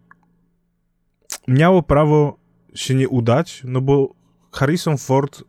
[1.49, 2.39] miało prawo
[2.75, 4.15] się nie udać, no bo
[4.53, 5.45] Harrison Ford y,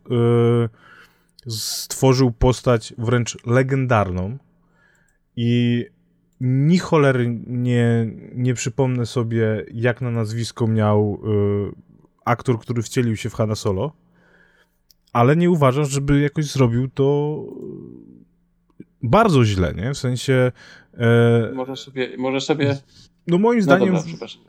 [1.48, 4.38] stworzył postać wręcz legendarną
[5.36, 5.84] i
[6.40, 11.20] ni cholery nie, nie przypomnę sobie, jak na nazwisko miał
[11.70, 11.90] y,
[12.24, 13.92] aktor, który wcielił się w Hanna Solo,
[15.12, 17.38] ale nie uważam, żeby jakoś zrobił to
[19.02, 19.94] bardzo źle, nie?
[19.94, 20.52] W sensie...
[20.94, 21.52] E...
[21.54, 22.16] Może sobie...
[22.18, 22.76] Może sobie...
[23.26, 23.94] No moim no zdaniem...
[23.94, 24.42] Dobra, przepraszam.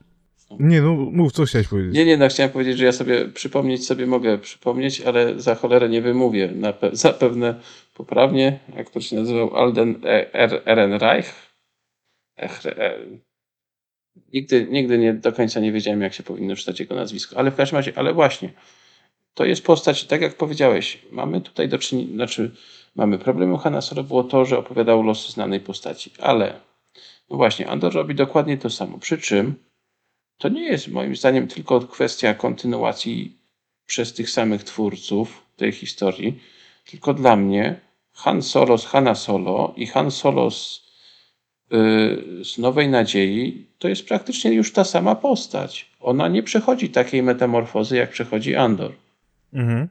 [0.59, 1.93] Nie, no mów, co chciałeś powiedzieć.
[1.93, 5.89] Nie, nie, no chciałem powiedzieć, że ja sobie przypomnieć sobie mogę przypomnieć, ale za cholerę
[5.89, 6.51] nie wymówię.
[6.55, 7.55] Na pe zapewne
[7.93, 11.33] poprawnie, jak to się nazywał, Alden e- Ehrenreich.
[12.37, 12.95] E
[14.33, 17.55] nigdy, nigdy nie do końca nie wiedziałem, jak się powinno czytać jego nazwisko, ale w
[17.55, 18.53] każdym razie, ale właśnie,
[19.33, 22.51] to jest postać, tak jak powiedziałeś, mamy tutaj do czynienia, znaczy
[22.95, 26.59] mamy problem u Hanna Solo było to, że opowiadał losy znanej postaci, ale
[27.29, 29.55] no właśnie, Andor robi dokładnie to samo, przy czym
[30.41, 33.37] to nie jest moim zdaniem tylko kwestia kontynuacji
[33.85, 36.39] przez tych samych twórców tej historii,
[36.85, 37.79] tylko dla mnie
[38.13, 40.91] Han Solo z Hanna Solo i Han Solo z,
[41.71, 45.91] yy, z Nowej Nadziei to jest praktycznie już ta sama postać.
[45.99, 48.91] Ona nie przechodzi takiej metamorfozy, jak przechodzi Andor.
[49.53, 49.87] Mhm.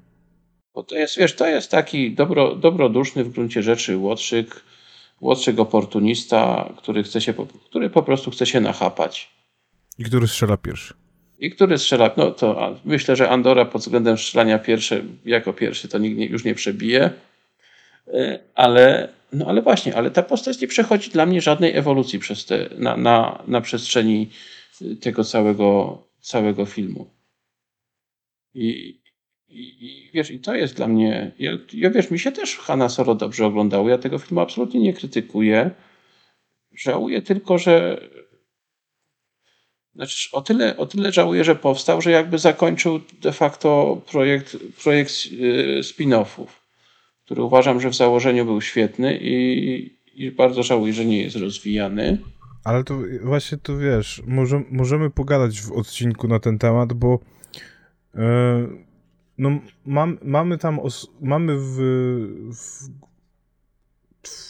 [0.75, 4.63] Bo to jest, wiesz, to jest taki dobro, dobroduszny w gruncie rzeczy łotrzyk,
[5.21, 7.35] łotrzyk oportunista, który, chce się,
[7.65, 9.40] który po prostu chce się nachapać.
[10.01, 10.95] I który strzela pierwszy.
[11.39, 15.99] I który strzela, no to myślę, że Andora pod względem strzelania pierwszy, jako pierwszy to
[15.99, 17.11] nikt nie, już nie przebije,
[18.07, 22.47] e, ale, no ale właśnie, ale ta postać nie przechodzi dla mnie żadnej ewolucji przez
[22.47, 24.31] te, na, na, na przestrzeni
[25.01, 27.11] tego całego, całego filmu.
[28.55, 29.01] I,
[29.49, 31.33] i, I, wiesz, i to jest dla mnie.
[31.39, 33.89] Ja, ja wiesz, mi się też Hanna Solo dobrze oglądało.
[33.89, 35.71] Ja tego filmu absolutnie nie krytykuję.
[36.75, 38.01] Żałuję tylko, że.
[39.95, 45.13] Znaczy, o tyle, o tyle żałuję, że powstał, że jakby zakończył de facto projekt, projekt
[45.13, 46.47] y, spin-offów,
[47.25, 52.19] który uważam, że w założeniu był świetny i, i bardzo żałuję, że nie jest rozwijany.
[52.65, 57.19] Ale to właśnie to wiesz, może, możemy pogadać w odcinku na ten temat, bo.
[58.15, 58.91] Yy
[59.41, 59.51] no,
[59.87, 61.77] mam, mamy tam, os, mamy w,
[62.55, 62.89] w,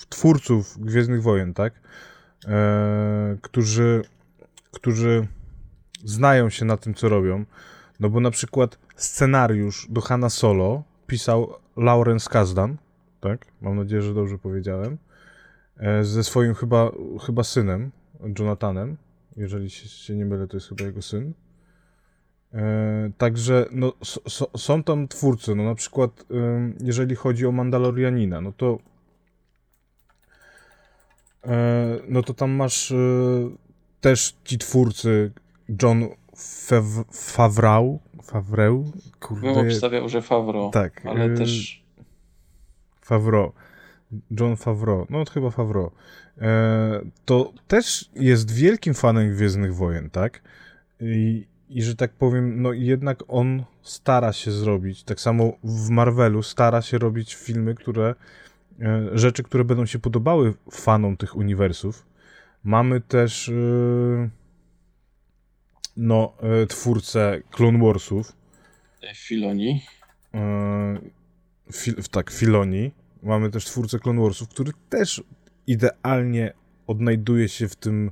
[0.09, 1.75] twórców Gwiezdnych Wojen, tak?
[2.47, 4.03] E, którzy,
[4.73, 5.27] którzy
[6.05, 7.45] znają się na tym, co robią.
[8.01, 12.77] No bo na przykład scenariusz do Hanna Solo pisał Lawrence Kasdan,
[13.21, 13.47] tak?
[13.61, 14.99] Mam nadzieję, że dobrze powiedziałem.
[15.77, 16.91] E, ze swoim chyba,
[17.27, 17.91] chyba synem,
[18.39, 18.97] Jonathanem.
[19.37, 21.33] Jeżeli się, nie mylę, to jest chyba jego syn.
[22.55, 23.93] E, także no,
[24.57, 26.25] są tam twórcy, no na przykład
[26.81, 28.79] jeżeli chodzi o Mandalorianina, no to
[31.45, 32.93] e, no to tam masz
[34.01, 35.33] też ci twórcy
[35.83, 38.85] John Fev Favreau, Favreau,
[39.21, 39.55] kurde.
[39.55, 41.83] Bym obstawiał, że Favreau, tak, ale też
[43.01, 43.53] Favreau.
[44.31, 45.91] John Favreau, no chyba Favreau.
[47.25, 50.43] to też jest wielkim fanem Gwiezdnych Wojen, tak?
[51.01, 56.43] I, i że tak powiem, no jednak on stara się zrobić, tak samo w Marvelu
[56.43, 58.15] stara się robić filmy, które,
[58.81, 62.10] e, rzeczy, które będą się podobały fanom tych uniwersów.
[62.65, 63.53] Mamy też e,
[65.97, 68.33] no, e, twórcę Clone Warsów.
[69.15, 69.83] Filoni.
[71.73, 72.91] Fil, tak, Filoni.
[73.23, 75.23] Mamy też twórcę Clone Warsów, który też
[75.67, 76.53] idealnie
[76.87, 78.11] odnajduje się w tym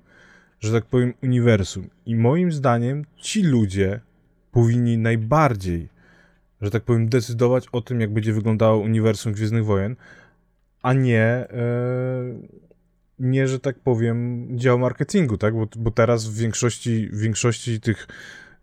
[0.61, 1.90] że tak powiem, uniwersum.
[2.07, 4.01] I moim zdaniem ci ludzie
[4.53, 5.88] powinni najbardziej,
[6.61, 9.96] że tak powiem, decydować o tym, jak będzie wyglądało uniwersum Gwiezdnych Wojen,
[10.82, 11.49] a nie, e,
[13.21, 15.55] nie, że tak powiem, dział marketingu, tak?
[15.55, 18.07] Bo, bo teraz w większości, w większości tych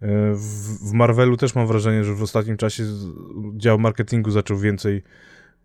[0.01, 2.83] e, w, w Marvelu też mam wrażenie, że w ostatnim czasie
[3.57, 5.03] dział marketingu zaczął więcej,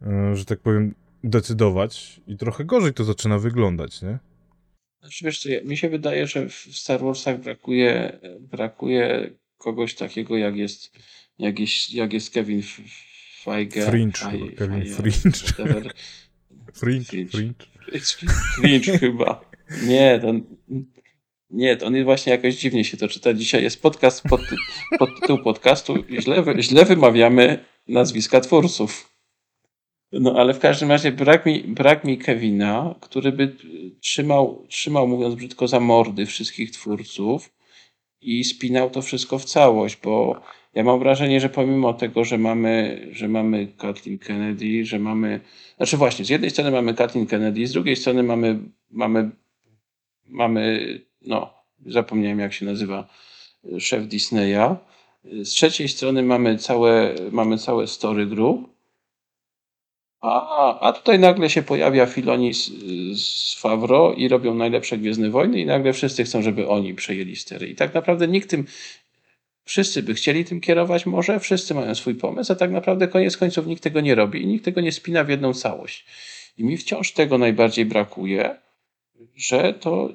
[0.03, 4.19] e, że tak powiem, decydować i trochę gorzej to zaczyna wyglądać, nie?
[5.01, 10.57] Znaczy, wiesz co, mi się wydaje, że w Star Warsach brakuje, brakuje kogoś takiego, jak
[10.57, 10.99] jest,
[11.39, 12.63] jak jest, jak jest Kevin
[13.43, 13.87] Feige.
[13.91, 14.21] Fringe,
[14.57, 15.91] Kevin Fringe.
[16.75, 17.67] Fringe, Fringe.
[18.57, 19.51] Fringe chyba.
[19.83, 20.33] Nie, to,
[21.51, 23.35] nie, to on właśnie jakoś dziwnie się to czyta.
[23.35, 24.41] Dzisiaj jest podcast pod,
[24.99, 25.95] pod tytuł podcastu.
[26.21, 29.11] Źle, źle wymawiamy nazwiska twórców.
[30.13, 33.57] No ale w każdym razie brak mi, brak mi Kevina, który by
[34.01, 37.53] trzymał, trzymał, mówiąc brzydko, za mordy wszystkich twórców
[38.21, 40.43] i spinał to wszystko w całość, bo
[40.75, 45.41] ja mam wrażenie, że pomimo tego, że mamy, że mamy Kathleen Kennedy, że mamy,
[45.77, 48.59] znaczy właśnie, z jednej strony mamy Kathleen Kennedy, z drugiej strony mamy,
[48.91, 49.31] mamy,
[50.27, 51.55] mamy, no,
[51.87, 53.09] zapomniałem jak się nazywa
[53.79, 54.77] szef Disneya,
[55.43, 58.71] Z trzeciej strony mamy całe, mamy całe story group,
[60.21, 62.71] a, a tutaj nagle się pojawia Filoni z,
[63.21, 67.69] z Favro i robią najlepsze Gwiezdne Wojny i nagle wszyscy chcą, żeby oni przejęli stery.
[67.69, 68.65] I tak naprawdę nikt tym,
[69.71, 73.67] wszyscy by chcieli tym kierować może, wszyscy mają swój pomysł, a tak naprawdę koniec końców
[73.67, 76.07] nikt tego nie robi i nikt tego nie spina w jedną całość.
[76.59, 78.57] I mi wciąż tego najbardziej brakuje,
[79.37, 80.09] że to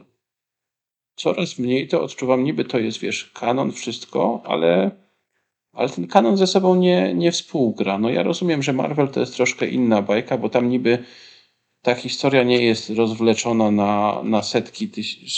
[1.15, 4.91] coraz mniej to odczuwam, niby to jest, wiesz, kanon, wszystko, ale,
[5.73, 7.97] ale ten kanon ze sobą nie, nie współgra.
[7.97, 11.03] No ja rozumiem, że Marvel to jest troszkę inna bajka, bo tam niby
[11.81, 14.91] ta historia nie jest rozwleczona na, na setki,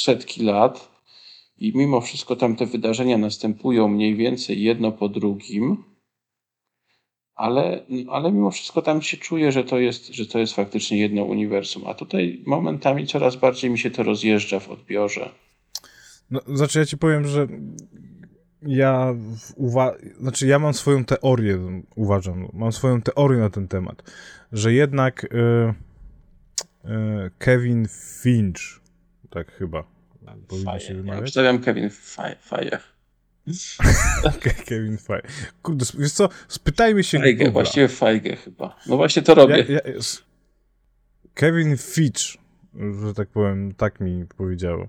[0.05, 0.96] setki lat
[1.59, 5.83] i mimo wszystko tam te wydarzenia następują mniej więcej jedno po drugim,
[7.35, 11.23] ale, ale mimo wszystko tam się czuje, że to, jest, że to jest faktycznie jedno
[11.23, 11.83] uniwersum.
[11.87, 15.29] A tutaj momentami coraz bardziej mi się to rozjeżdża w odbiorze.
[16.31, 17.47] No, znaczy ja ci powiem, że
[18.61, 19.15] ja
[19.57, 24.03] uwa- znaczy ja mam swoją teorię, uważam, mam swoją teorię na ten temat,
[24.51, 26.91] że jednak y, y,
[27.37, 27.87] Kevin
[28.21, 28.61] Finch,
[29.29, 29.83] tak chyba,
[30.47, 31.35] powinno się wymawiać.
[31.35, 32.79] Ja Kevin Feige.
[34.67, 35.27] Kevin Feige.
[35.61, 38.75] Kurde, wiesz co, spytajmy się Feige, właściwie Feige chyba.
[38.87, 39.65] No właśnie to robię.
[39.69, 39.93] Ja, ja,
[41.33, 42.37] Kevin Fitch,
[43.07, 44.87] że tak powiem, tak mi powiedziało.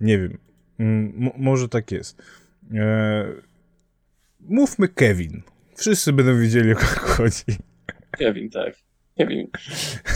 [0.00, 0.38] Nie wiem.
[0.78, 2.22] Mm, może tak jest.
[2.74, 3.26] E,
[4.40, 5.42] mówmy Kevin.
[5.76, 7.44] Wszyscy będą wiedzieli, o kogo chodzi.
[8.10, 8.85] Kevin, tak.
[9.16, 9.46] Kevin,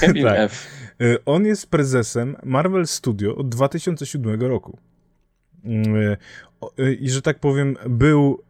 [0.01, 0.39] Kevin tak.
[0.39, 0.67] F.
[1.01, 4.79] E, on jest prezesem Marvel Studio od 2007 roku.
[5.65, 6.17] Mm,
[6.79, 8.43] e, I że tak powiem, był,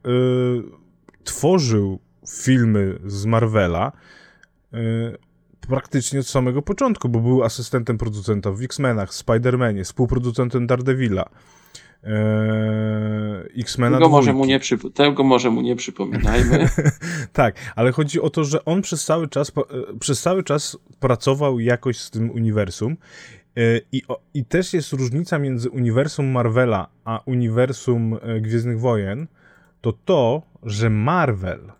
[1.24, 3.92] tworzył filmy z Marvela
[5.68, 11.30] praktycznie od samego początku, bo był asystentem producenta w X-Menach, Spider-Manie, współproducentem Daredevila.
[12.04, 14.60] Eee, X-Mena tego może, mu nie
[14.94, 16.68] tego może mu nie przypominajmy.
[17.32, 21.60] tak, ale chodzi o to, że on przez cały czas, e, przez cały czas pracował
[21.60, 22.96] jakoś z tym uniwersum
[23.56, 23.60] e,
[23.92, 24.02] i,
[24.34, 29.26] i też jest różnica między uniwersum Marvela a uniwersum e, Gwiezdnych Wojen,
[29.80, 31.72] to to, że Marvel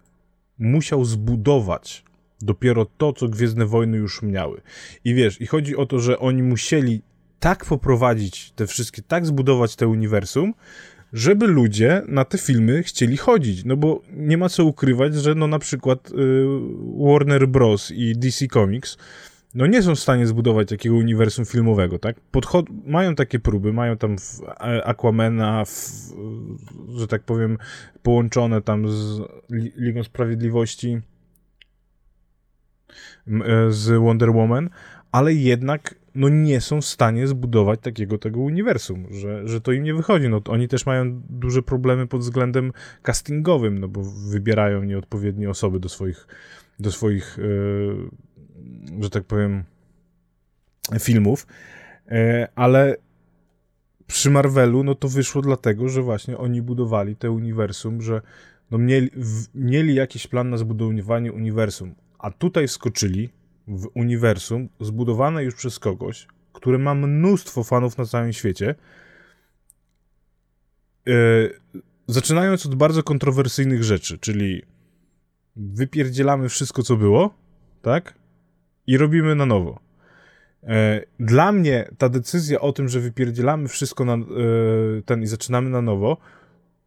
[0.59, 2.05] musiał zbudować
[2.41, 4.61] dopiero to, co Gwiezdne Wojny już miały.
[5.05, 7.03] I wiesz, i chodzi o to, że oni musieli
[7.41, 10.55] tak poprowadzić te wszystkie, tak zbudować te uniwersum,
[11.13, 13.65] żeby ludzie na te filmy chcieli chodzić.
[13.65, 16.15] No bo nie ma co ukrywać, że no na przykład y,
[16.99, 17.91] Warner Bros.
[17.91, 18.97] i DC Comics
[19.55, 22.21] no nie są w stanie zbudować takiego uniwersum filmowego, tak?
[22.21, 24.17] Podchod mają takie próby, mają tam
[24.61, 25.71] e, Aquamana, w,
[26.97, 27.59] że tak powiem,
[28.03, 29.21] połączone tam z
[29.77, 31.01] Ligą Sprawiedliwości,
[33.27, 34.71] e, z Wonder Woman,
[35.13, 39.83] ale jednak no nie są w stanie zbudować takiego tego uniwersum, że, że to im
[39.83, 40.29] nie wychodzi.
[40.29, 45.89] No, oni też mają duże problemy pod względem castingowym, no bo wybierają nieodpowiednie osoby do
[45.89, 46.27] swoich,
[46.81, 49.65] do swoich yy, że tak powiem,
[51.01, 51.47] filmów,
[52.11, 52.17] yy,
[52.55, 52.97] ale
[54.07, 58.23] przy Marvelu, no to wyszło dlatego, że właśnie oni budowali te uniwersum, że
[58.71, 63.31] no mieli, w, mieli jakiś plan na zbudowanie uniwersum, a tutaj skoczyli
[63.69, 68.75] w uniwersum zbudowane już przez kogoś, które ma mnóstwo fanów na całym świecie.
[71.07, 71.61] Yy,
[72.07, 74.63] zaczynając od bardzo kontrowersyjnych rzeczy, czyli
[75.57, 77.35] wypierdzielamy wszystko, co było,
[77.83, 78.15] tak?
[78.87, 79.81] I robimy na nowo.
[80.63, 84.17] E, dla mnie ta decyzja o tym, że wypierdzielamy wszystko na,
[85.05, 86.17] ten i zaczynamy na nowo,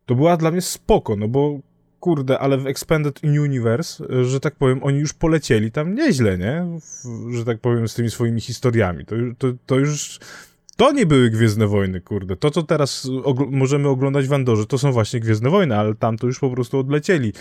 [0.05, 1.59] to była dla mnie spoko, no bo
[2.03, 6.65] kurde, ale w Expanded Universe, że tak powiem, oni już polecieli tam nieźle, nie?
[7.37, 9.05] że tak powiem, z tymi swoimi historiami.
[9.05, 10.19] To, to, to już...
[10.77, 12.35] To nie były Gwiezdne Wojny, kurde.
[12.35, 16.17] To, co teraz ogl możemy oglądać w Andorze, to są właśnie Gwiezdne Wojny, ale tam
[16.17, 17.33] to już po prostu odlecieli.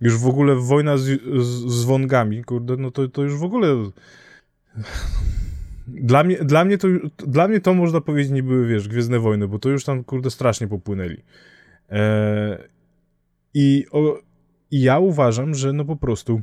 [0.00, 1.02] Już w ogóle wojna z,
[1.42, 3.68] z, z Wongami, kurde, no to, to już w ogóle...
[5.86, 9.48] Dla mnie, dla, mnie to, dla mnie to można powiedzieć nie były, wiesz, Gwiezdne Wojny,
[9.48, 11.16] bo to już tam, kurde, strasznie popłynęli.
[11.90, 12.58] Eee,
[13.54, 14.18] i, o,
[14.70, 16.42] I ja uważam, że no po prostu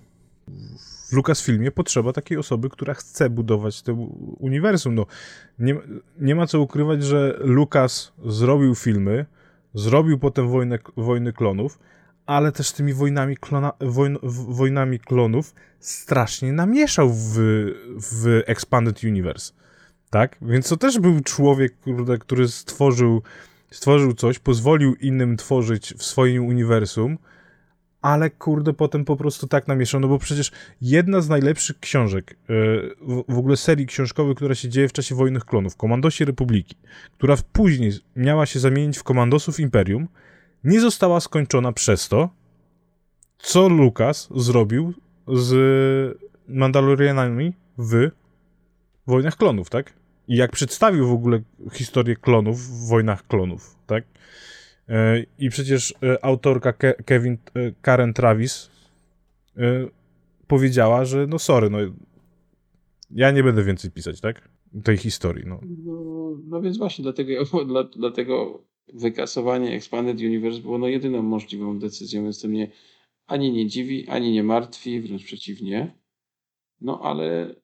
[1.10, 3.94] w Lucasfilmie potrzeba takiej osoby, która chce budować to
[4.40, 4.96] uniwersum.
[4.96, 5.06] No,
[5.60, 5.76] nie,
[6.20, 9.26] nie ma co ukrywać, że Lucas zrobił filmy,
[9.74, 11.80] zrobił potem wojnę, wojny klonów,
[12.26, 14.18] ale też tymi wojnami, klona, wojn,
[14.50, 17.34] wojnami klonów strasznie namieszał w,
[18.12, 19.54] w Expanded Universe.
[20.10, 20.38] Tak?
[20.42, 21.74] Więc to też był człowiek,
[22.20, 23.22] który stworzył
[23.72, 27.18] stworzył coś, pozwolił innym tworzyć w swoim uniwersum,
[28.02, 30.52] ale kurde, potem po prostu tak namieszał, no bo przecież
[30.82, 32.54] jedna z najlepszych książek, e,
[33.28, 36.76] w ogóle serii książkowej, która się dzieje w czasie Wojny Klonów, Komandosi Republiki,
[37.14, 40.08] która później miała się zamienić w Komandosów Imperium,
[40.64, 42.30] nie została skończona przez to,
[43.38, 44.94] co Lukas zrobił
[45.28, 48.10] z Mandalorianami w
[49.08, 49.94] Wojnach Klonów, tak?
[50.28, 51.42] I jak przedstawił w ogóle
[51.74, 54.04] historię klonów w Wojnach Klonów, tak?
[54.90, 58.78] E, I przecież e, autorka Ke Kevin e, Karen Travis
[60.48, 61.78] powiedziała, że no sorry, no
[63.12, 64.50] ja nie będę więcej pisać, tak?
[64.84, 65.60] Tej historii, no.
[65.86, 68.64] No, no więc właśnie, dlatego, dla, dlatego
[68.94, 72.72] wykasowanie Expanded Universe było no jedyną możliwą decyzją, więc to mnie
[73.28, 75.96] ani nie dziwi, ani nie martwi, wręcz przeciwnie.
[76.82, 77.56] No ale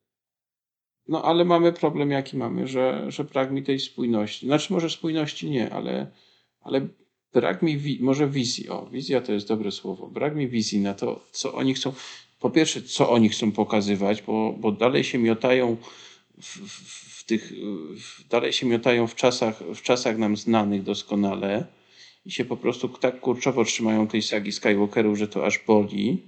[1.07, 4.45] no ale mamy problem jaki mamy, że, że brak mi tej spójności.
[4.45, 6.11] Znaczy może spójności nie, ale,
[6.61, 6.87] ale
[7.33, 8.69] brak mi, wi może wizji.
[8.69, 10.07] O, wizja to jest dobre słowo.
[10.07, 11.93] Brak mi wizji na to, co oni chcą.
[12.39, 15.77] Po pierwsze, co oni chcą pokazywać, bo, bo dalej się miotają
[16.41, 16.57] w,
[17.19, 17.53] w, tych,
[18.29, 21.65] dalej się miotają w czasach, w czasach nam znanych doskonale
[22.25, 26.21] i się po prostu tak kurczowo trzymają tej sagi Skywalkerów, że to aż boli.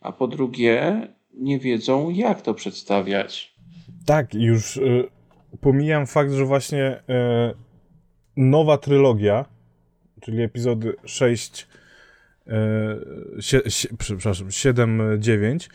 [0.00, 3.53] A po drugie, nie wiedzą, jak to przedstawiać.
[4.06, 5.08] Tak, już y,
[5.60, 7.54] pomijam fakt, że właśnie y,
[8.36, 9.44] nowa trylogia,
[10.20, 11.66] czyli epizody 6,
[12.46, 12.52] y,
[13.42, 13.60] sie,
[13.98, 15.68] przepraszam, 7, 9,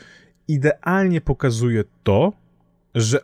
[0.48, 2.34] idealnie pokazuje to,
[2.96, 3.20] że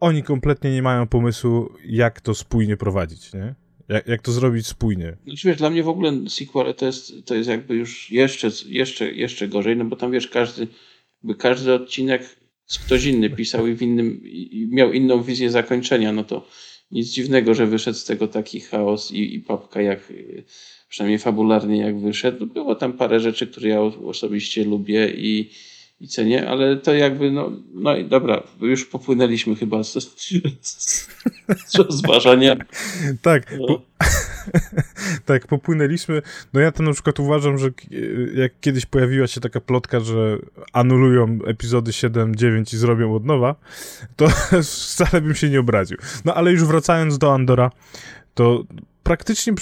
[0.00, 3.54] oni kompletnie nie mają pomysłu, jak to spójnie prowadzić, nie?
[3.88, 5.16] Jak, jak to zrobić spójnie?
[5.26, 9.12] Znaczy wiesz, dla mnie w ogóle sequel to jest, to jest jakby już jeszcze, jeszcze,
[9.12, 10.68] jeszcze gorzej, no bo tam wiesz, każdy,
[11.38, 12.35] każdy odcinek
[12.84, 16.48] ktoś inny pisał i, w innym, i miał inną wizję zakończenia, no to
[16.90, 20.12] nic dziwnego, że wyszedł z tego taki chaos i, i papka, jak
[20.88, 22.46] przynajmniej fabularnie jak wyszedł.
[22.46, 25.50] Było tam parę rzeczy, które ja osobiście lubię i,
[26.00, 29.92] i cenię, ale to jakby, no, no i dobra, już popłynęliśmy chyba z,
[30.60, 31.08] z,
[31.66, 32.56] z rozważania.
[33.22, 33.82] tak, no.
[35.26, 36.22] tak, popłynęliśmy.
[36.52, 37.70] No ja to na przykład uważam, że
[38.34, 40.38] jak kiedyś pojawiła się taka plotka, że
[40.72, 43.54] anulują epizody 7, 9 i zrobią od nowa,
[44.16, 44.28] to
[44.90, 45.96] wcale bym się nie obraził.
[46.24, 47.70] No ale już wracając do Andora,
[48.34, 48.64] to
[49.02, 49.52] praktycznie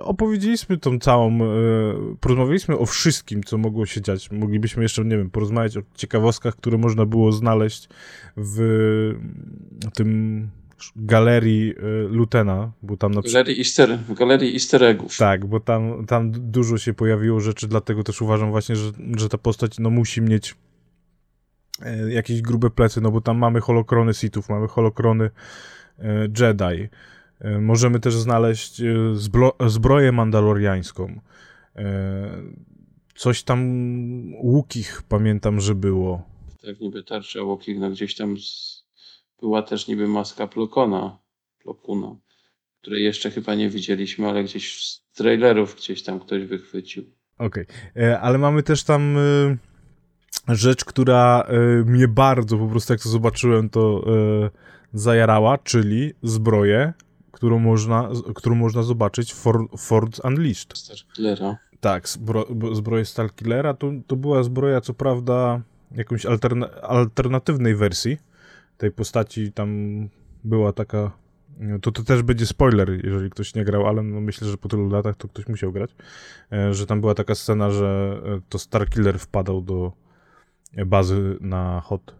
[0.00, 1.46] opowiedzieliśmy tą całą, e,
[2.20, 4.30] porozmawialiśmy o wszystkim, co mogło się dziać.
[4.30, 7.88] Moglibyśmy jeszcze, nie wiem, porozmawiać o ciekawostkach, które można było znaleźć
[8.36, 8.58] w
[9.94, 10.50] tym
[10.96, 15.18] galerii y, Lutena, bo tam na Galerii easter, w galerii easter eggów.
[15.18, 19.38] Tak, bo tam, tam dużo się pojawiło rzeczy, dlatego też uważam właśnie, że, że ta
[19.38, 20.54] postać no, musi mieć
[21.82, 25.30] e, jakieś grube plecy, no bo tam mamy holokrony Sithów, mamy holokrony
[25.98, 26.88] e, Jedi.
[27.40, 28.82] E, możemy też znaleźć
[29.66, 31.20] zbroję mandaloriańską.
[33.14, 33.60] Coś tam
[34.34, 36.22] łukich pamiętam, że było.
[36.62, 38.75] Tak, niby tarcza łukich, no gdzieś tam z
[39.40, 41.18] była też niby maska Plokona,
[41.58, 42.16] Plokuna,
[42.80, 47.04] której jeszcze chyba nie widzieliśmy, ale gdzieś z trailerów gdzieś tam ktoś wychwycił.
[47.38, 48.04] Okej, okay.
[48.04, 49.58] E, ale mamy też tam y,
[50.48, 51.46] rzecz, która
[51.80, 54.04] y, mnie bardzo po prostu jak to zobaczyłem, to
[54.92, 56.92] zajarała, czyli zbroję,
[57.32, 60.78] którą można, którą można zobaczyć w Ford, Ford Unleashed.
[60.78, 61.56] Starkillera.
[61.80, 63.74] Tak, zbro, zbroję Starkillera.
[63.74, 65.60] To, to była zbroja, co prawda,
[65.96, 68.18] jakąś alterna alternatywnej wersji,
[68.76, 69.68] tej postaci tam
[70.44, 71.10] była taka.
[71.82, 74.88] To, to też będzie spoiler, jeżeli ktoś nie grał, ale no myślę, że po tylu
[74.88, 75.90] latach to ktoś musiał grać.
[76.52, 79.92] E, że tam była taka scena, że e, to Starkiller wpadał do
[80.86, 82.14] bazy na Hot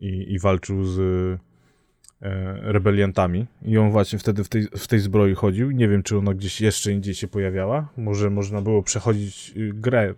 [0.00, 3.46] i, i walczył z e, rebeliantami.
[3.62, 5.70] I on właśnie wtedy w tej, w tej zbroi chodził.
[5.70, 7.88] Nie wiem, czy ona gdzieś jeszcze indziej się pojawiała.
[7.96, 10.14] Może można było przechodzić grę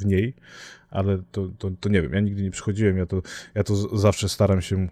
[0.00, 0.34] w niej,
[0.90, 3.22] ale to, to, to nie wiem, ja nigdy nie przychodziłem, ja to,
[3.54, 4.88] ja to zawsze staram się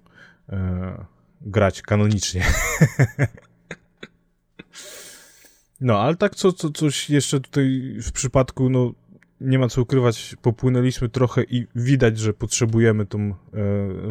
[0.48, 1.04] e,
[1.40, 2.44] grać kanonicznie.
[5.80, 8.92] no, ale tak co, co, coś jeszcze tutaj w przypadku, no
[9.40, 13.34] nie ma co ukrywać, popłynęliśmy trochę i widać, że potrzebujemy tą, e,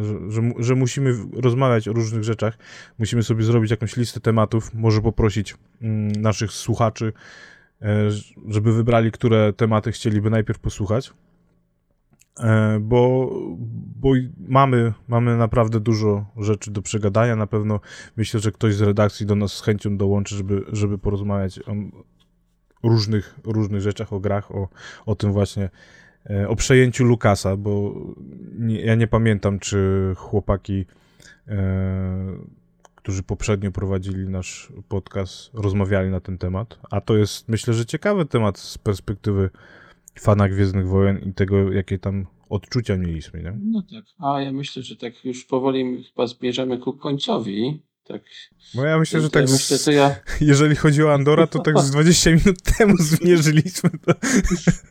[0.04, 2.58] że, że, że, musimy rozmawiać o różnych rzeczach,
[2.98, 7.12] musimy sobie zrobić jakąś listę tematów, może poprosić mm, naszych słuchaczy,
[7.82, 8.10] e,
[8.48, 11.12] żeby wybrali, które tematy chcieliby najpierw posłuchać.
[12.40, 13.30] E, bo,
[14.00, 14.12] bo
[14.48, 17.36] mamy, mamy naprawdę dużo rzeczy do przegadania.
[17.36, 17.80] Na pewno
[18.16, 21.72] myślę, że ktoś z redakcji do nas z chęcią dołączy, żeby, żeby porozmawiać o
[22.82, 24.68] różnych, różnych rzeczach, o grach, o,
[25.06, 25.70] o tym właśnie,
[26.30, 27.94] e, o przejęciu Lukasa, bo
[28.58, 30.86] nie, ja nie pamiętam, czy chłopaki,
[31.48, 32.48] e,
[32.94, 36.78] którzy poprzednio prowadzili nasz podcast, rozmawiali na ten temat.
[36.90, 39.50] A to jest, myślę, że ciekawy temat z perspektywy
[40.20, 43.58] fana Gwiezdnych Wojen i tego, jakie tam odczucia mieliśmy, nie?
[43.62, 44.04] No tak.
[44.18, 48.22] A ja myślę, że tak już powoli chyba zbierzemy ku końcowi Tak.
[48.74, 49.46] Bo ja myślę, że tak.
[49.46, 50.16] Ja myślę, ja...
[50.40, 54.12] Jeżeli chodzi o Andora, to tak z 20 minut temu zmierzyliśmy to.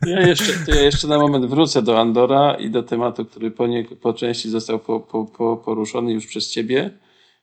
[0.08, 3.68] Ja jeszcze, to ja jeszcze na moment wrócę do Andora i do tematu, który po,
[3.68, 6.90] nie, po części został po, po, po poruszony już przez ciebie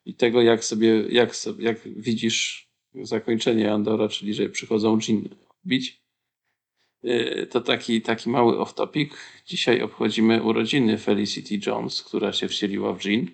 [0.04, 2.68] i tego, jak sobie, jak, sobie, jak widzisz
[3.02, 5.28] zakończenie Andora, czyli że przychodzą dżin
[5.66, 6.03] bić.
[7.04, 9.08] Y, to taki, taki mały off-topic.
[9.46, 13.26] Dzisiaj obchodzimy urodziny Felicity Jones, która się wcieliła w Jean.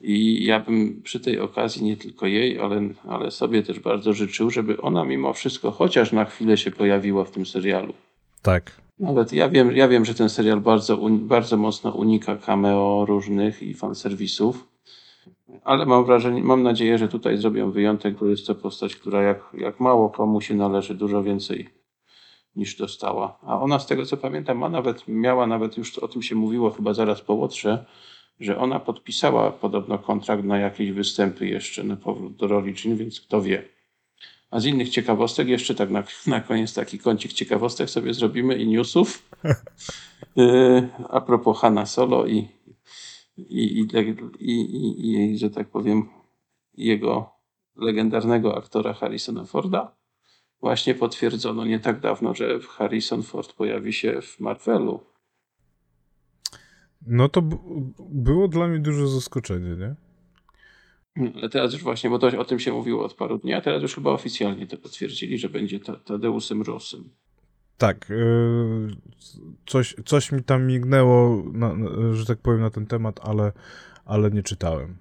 [0.00, 4.50] I ja bym przy tej okazji nie tylko jej, ale, ale sobie też bardzo życzył,
[4.50, 7.94] żeby ona mimo wszystko chociaż na chwilę się pojawiła w tym serialu.
[8.42, 8.80] Tak.
[8.98, 13.74] Nawet ja wiem, ja wiem, że ten serial bardzo, bardzo mocno unika cameo różnych i
[13.74, 14.68] fanserwisów,
[15.64, 19.40] ale mam wrażenie, mam nadzieję, że tutaj zrobią wyjątek, bo jest to postać, która jak,
[19.58, 21.68] jak mało komu się należy dużo więcej
[22.56, 23.38] niż dostała.
[23.42, 26.70] A ona z tego co pamiętam, ma nawet, miała nawet już o tym się mówiło
[26.70, 27.84] chyba zaraz po Łotrze,
[28.40, 33.20] że ona podpisała podobno kontrakt na jakieś występy jeszcze na powrót do roli Jean, więc
[33.20, 33.62] kto wie.
[34.50, 38.66] A z innych ciekawostek, jeszcze tak na, na koniec taki kącik ciekawostek sobie zrobimy i
[38.68, 39.30] newsów.
[40.36, 42.48] Yy, a propos Hanna Solo i,
[43.38, 43.86] i, i,
[44.40, 46.08] i, i, że tak powiem,
[46.74, 47.30] jego
[47.76, 49.96] legendarnego aktora Harrisona Forda.
[50.64, 55.00] Właśnie potwierdzono nie tak dawno, że Harrison Ford pojawi się w Marvelu
[57.06, 57.42] no to
[57.98, 59.94] było dla mnie duże zaskoczenie, nie?
[61.34, 63.82] Ale teraz już właśnie, bo to, o tym się mówiło od paru dni, a teraz
[63.82, 67.10] już chyba oficjalnie to potwierdzili, że będzie Tadeusem Rossem.
[67.78, 68.08] Tak.
[68.08, 68.88] Yy,
[69.66, 71.44] coś, coś mi tam mignęło,
[72.12, 73.52] że tak powiem, na ten temat, ale,
[74.04, 74.96] ale nie czytałem.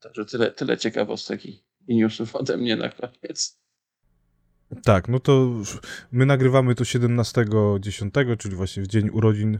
[0.00, 3.59] Także tyle, tyle ciekawostek i newsów ode mnie na koniec.
[4.84, 5.50] Tak, no to
[6.12, 9.58] my nagrywamy to 17.10, czyli właśnie w dzień urodzin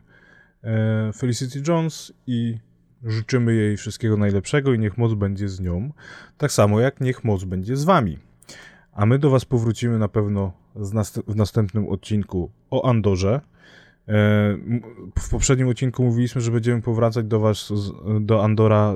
[0.65, 2.59] E, Felicity Jones i
[3.05, 5.93] życzymy jej wszystkiego najlepszego i niech moc będzie z nią,
[6.39, 8.19] tak samo jak niech moc będzie z wami.
[8.93, 10.53] A my do was powrócimy na pewno
[11.27, 13.41] w następnym odcinku o Andorze.
[14.09, 14.13] E,
[15.19, 17.73] w poprzednim odcinku mówiliśmy, że będziemy powracać do was,
[18.21, 18.95] do Andora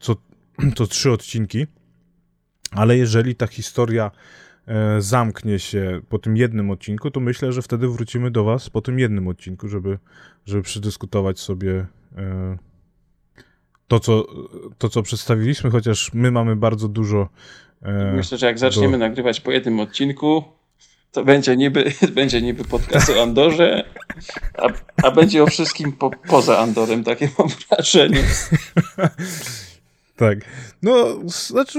[0.00, 0.16] co,
[0.76, 1.66] co trzy odcinki,
[2.70, 4.10] ale jeżeli ta historia
[4.98, 8.98] zamknie się po tym jednym odcinku, to myślę, że wtedy wrócimy do Was po tym
[8.98, 9.98] jednym odcinku, żeby,
[10.46, 12.58] żeby przedyskutować sobie e,
[13.88, 14.26] to co,
[14.78, 17.28] to, co przedstawiliśmy, chociaż my mamy bardzo dużo.
[17.82, 18.98] E, myślę, że jak zaczniemy do...
[18.98, 20.44] nagrywać po jednym odcinku,
[21.12, 23.84] to będzie niby, będzie niby podcast o Andorze,
[24.58, 24.68] a,
[25.02, 28.22] a będzie o wszystkim po, poza Andorem, takie mam wrażenie.
[30.20, 30.38] Tak.
[30.82, 31.78] No, znaczy,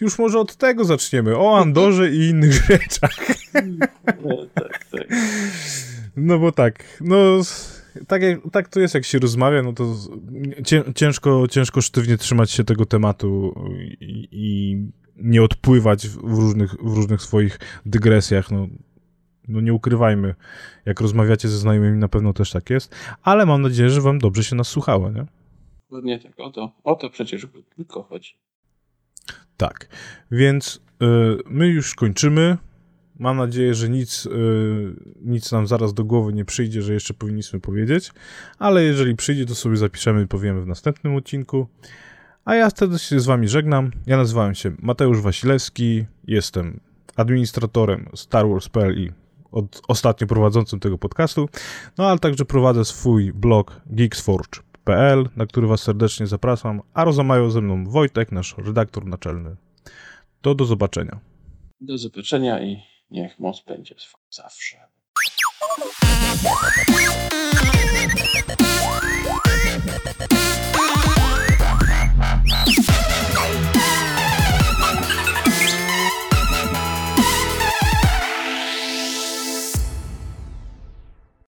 [0.00, 1.38] już może od tego zaczniemy.
[1.38, 3.16] O Andorze i innych rzeczach.
[4.24, 5.06] No, tak, tak.
[6.16, 7.16] No bo tak, no
[8.06, 9.96] tak, jak, tak to jest, jak się rozmawia, no to
[10.94, 13.54] ciężko, ciężko sztywnie trzymać się tego tematu
[14.00, 14.76] i, i
[15.16, 18.68] nie odpływać w różnych, w różnych swoich dygresjach, no.
[19.48, 20.34] No nie ukrywajmy,
[20.84, 24.44] jak rozmawiacie ze znajomymi, na pewno też tak jest, ale mam nadzieję, że wam dobrze
[24.44, 25.26] się nas słuchało, nie?
[25.94, 28.36] Dokładnie tak, o to, o to przecież tylko chodzi.
[29.56, 29.88] Tak,
[30.30, 31.06] więc y,
[31.46, 32.56] my już kończymy.
[33.18, 34.30] Mam nadzieję, że nic, y,
[35.20, 38.12] nic nam zaraz do głowy nie przyjdzie, że jeszcze powinniśmy powiedzieć,
[38.58, 41.66] ale jeżeli przyjdzie, to sobie zapiszemy i powiemy w następnym odcinku.
[42.44, 43.90] A ja wtedy się z wami żegnam.
[44.06, 46.80] Ja nazywałem się Mateusz Wasilewski, jestem
[47.16, 49.12] administratorem Star Wars.pl i
[49.52, 51.48] od, ostatnio prowadzącym tego podcastu,
[51.98, 53.80] no ale także prowadzę swój blog
[55.36, 59.56] na który Was serdecznie zapraszam, a rozmawiał ze mną Wojtek, nasz redaktor naczelny.
[60.40, 61.20] To do zobaczenia.
[61.80, 63.94] Do zobaczenia i niech moc będzie
[64.30, 64.76] zawsze.